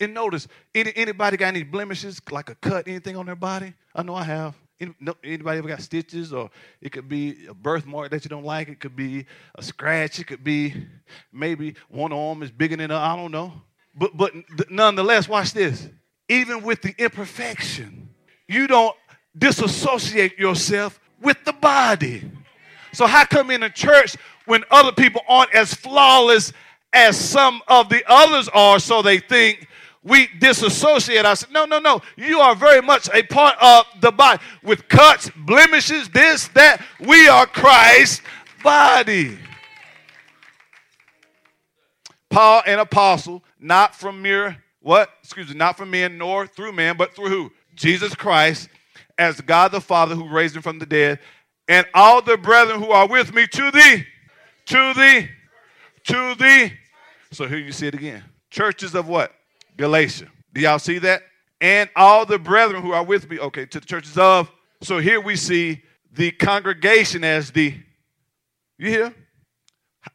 And 0.00 0.14
notice, 0.14 0.48
any, 0.74 0.92
anybody 0.96 1.36
got 1.36 1.48
any 1.48 1.62
blemishes, 1.62 2.20
like 2.30 2.50
a 2.50 2.54
cut, 2.56 2.88
anything 2.88 3.16
on 3.16 3.26
their 3.26 3.36
body? 3.36 3.74
I 3.94 4.02
know 4.02 4.14
I 4.14 4.24
have. 4.24 4.54
Anybody 5.22 5.58
ever 5.58 5.68
got 5.68 5.80
stitches, 5.80 6.32
or 6.32 6.50
it 6.80 6.90
could 6.90 7.08
be 7.08 7.46
a 7.46 7.54
birthmark 7.54 8.10
that 8.10 8.24
you 8.24 8.28
don't 8.28 8.44
like? 8.44 8.68
It 8.68 8.80
could 8.80 8.96
be 8.96 9.24
a 9.54 9.62
scratch. 9.62 10.18
It 10.18 10.26
could 10.26 10.42
be 10.42 10.74
maybe 11.32 11.76
one 11.88 12.12
arm 12.12 12.42
is 12.42 12.50
bigger 12.50 12.76
than 12.76 12.88
the 12.88 12.96
I 12.96 13.14
don't 13.14 13.30
know. 13.30 13.52
But 13.94 14.16
but 14.16 14.32
nonetheless, 14.70 15.28
watch 15.28 15.52
this. 15.52 15.88
Even 16.28 16.64
with 16.64 16.82
the 16.82 16.92
imperfection, 16.98 18.08
you 18.48 18.66
don't 18.66 18.96
disassociate 19.38 20.38
yourself 20.38 20.98
with 21.22 21.42
the 21.44 21.52
body. 21.52 22.30
So 22.94 23.06
how 23.06 23.24
come 23.24 23.50
in 23.50 23.62
a 23.62 23.70
church 23.70 24.16
when 24.46 24.64
other 24.70 24.92
people 24.92 25.22
aren't 25.28 25.54
as 25.54 25.74
flawless 25.74 26.52
as 26.92 27.18
some 27.18 27.60
of 27.66 27.88
the 27.88 28.04
others 28.06 28.48
are, 28.50 28.78
so 28.78 29.02
they 29.02 29.18
think 29.18 29.66
we 30.02 30.28
disassociate 30.38 31.24
ourselves. 31.24 31.52
No, 31.52 31.64
no, 31.64 31.78
no. 31.78 32.02
You 32.16 32.40
are 32.40 32.54
very 32.54 32.82
much 32.82 33.08
a 33.12 33.22
part 33.22 33.56
of 33.60 33.86
the 34.00 34.12
body 34.12 34.42
with 34.62 34.86
cuts, 34.88 35.30
blemishes, 35.34 36.08
this, 36.10 36.48
that. 36.48 36.82
We 37.00 37.26
are 37.26 37.46
Christ's 37.46 38.20
body. 38.62 39.38
Paul, 42.28 42.62
an 42.66 42.80
apostle, 42.80 43.42
not 43.58 43.94
from 43.94 44.20
mere 44.20 44.58
what? 44.84 45.08
Excuse 45.22 45.48
me, 45.48 45.54
not 45.54 45.78
from 45.78 45.90
men 45.90 46.18
nor 46.18 46.46
through 46.46 46.72
man, 46.72 46.98
but 46.98 47.16
through 47.16 47.30
who? 47.30 47.50
Jesus 47.74 48.14
Christ, 48.14 48.68
as 49.18 49.40
God 49.40 49.72
the 49.72 49.80
Father 49.80 50.14
who 50.14 50.28
raised 50.28 50.54
him 50.54 50.60
from 50.60 50.78
the 50.78 50.84
dead, 50.84 51.20
and 51.68 51.86
all 51.94 52.20
the 52.22 52.36
brethren 52.36 52.80
who 52.80 52.90
are 52.90 53.06
with 53.08 53.34
me 53.34 53.46
to 53.46 53.70
thee, 53.70 54.04
to 54.66 54.94
thee, 54.94 55.28
to 56.04 56.34
thee. 56.34 56.72
So 57.32 57.46
here 57.46 57.58
you 57.58 57.72
see 57.72 57.86
it 57.86 57.94
again. 57.94 58.22
Churches 58.50 58.94
of 58.94 59.08
what? 59.08 59.32
Galatia. 59.76 60.26
Do 60.52 60.60
y'all 60.60 60.78
see 60.78 60.98
that? 60.98 61.22
And 61.60 61.88
all 61.96 62.26
the 62.26 62.38
brethren 62.38 62.82
who 62.82 62.92
are 62.92 63.02
with 63.02 63.28
me, 63.28 63.38
okay, 63.38 63.66
to 63.66 63.80
the 63.80 63.86
churches 63.86 64.18
of. 64.18 64.50
So 64.82 64.98
here 64.98 65.20
we 65.20 65.36
see 65.36 65.82
the 66.12 66.30
congregation 66.30 67.24
as 67.24 67.50
the, 67.50 67.74
you 68.78 68.88
hear? 68.88 69.14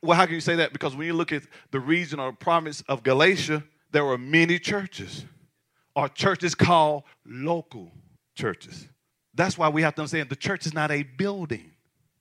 Well, 0.01 0.15
how 0.15 0.25
can 0.25 0.35
you 0.35 0.41
say 0.41 0.55
that? 0.55 0.71
Because 0.71 0.95
when 0.95 1.07
you 1.07 1.13
look 1.13 1.31
at 1.33 1.43
the 1.71 1.79
region 1.79 2.19
or 2.19 2.31
province 2.31 2.81
of 2.87 3.03
Galatia, 3.03 3.63
there 3.91 4.05
were 4.05 4.17
many 4.17 4.59
churches, 4.59 5.25
or 5.95 6.07
churches 6.07 6.53
called 6.53 7.03
local 7.25 7.91
churches. 8.35 8.87
That's 9.39 9.57
why 9.57 9.69
we 9.69 9.83
have 9.83 9.95
to 9.95 10.01
understand 10.01 10.27
the 10.27 10.35
church 10.35 10.65
is 10.65 10.73
not 10.73 10.91
a 10.91 11.03
building. 11.03 11.71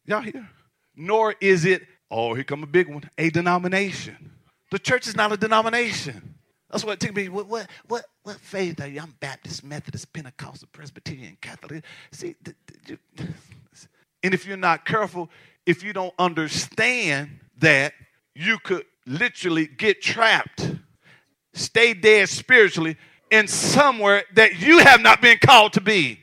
Y'all 0.07 0.21
hear? 0.21 0.49
Nor 0.95 1.35
is 1.41 1.65
it, 1.65 1.83
oh, 2.13 2.33
here 2.35 2.45
come 2.45 2.63
a 2.63 2.67
big 2.67 2.89
one, 2.89 3.11
a 3.19 3.29
denomination. 3.29 4.31
The 4.71 4.79
church 4.79 5.09
is 5.09 5.17
not 5.17 5.33
a 5.33 5.37
denomination. 5.37 6.37
That's 6.71 6.85
what 6.85 6.93
it 6.93 7.01
took 7.01 7.17
me. 7.17 7.29
What, 7.29 7.49
what, 7.49 7.69
what, 7.89 8.05
what 8.23 8.37
faith 8.37 8.81
are 8.81 8.87
you? 8.87 9.01
I'm 9.01 9.17
Baptist, 9.19 9.65
Methodist, 9.65 10.13
Pentecostal, 10.13 10.69
Presbyterian, 10.71 11.37
Catholic. 11.41 11.83
See, 12.13 12.37
and 13.19 14.33
if 14.33 14.47
you're 14.47 14.57
not 14.57 14.85
careful, 14.85 15.29
if 15.67 15.83
you 15.83 15.93
don't 15.93 16.15
understand 16.21 17.41
that, 17.59 17.95
you 18.37 18.59
could 18.61 18.85
literally 19.07 19.67
get 19.67 20.01
trapped, 20.01 20.71
stay 21.53 21.95
dead 21.95 22.29
spiritually 22.29 22.97
in 23.29 23.49
somewhere 23.49 24.23
that 24.35 24.61
you 24.61 24.79
have 24.79 25.01
not 25.01 25.21
been 25.21 25.39
called 25.45 25.73
to 25.73 25.81
be. 25.81 26.23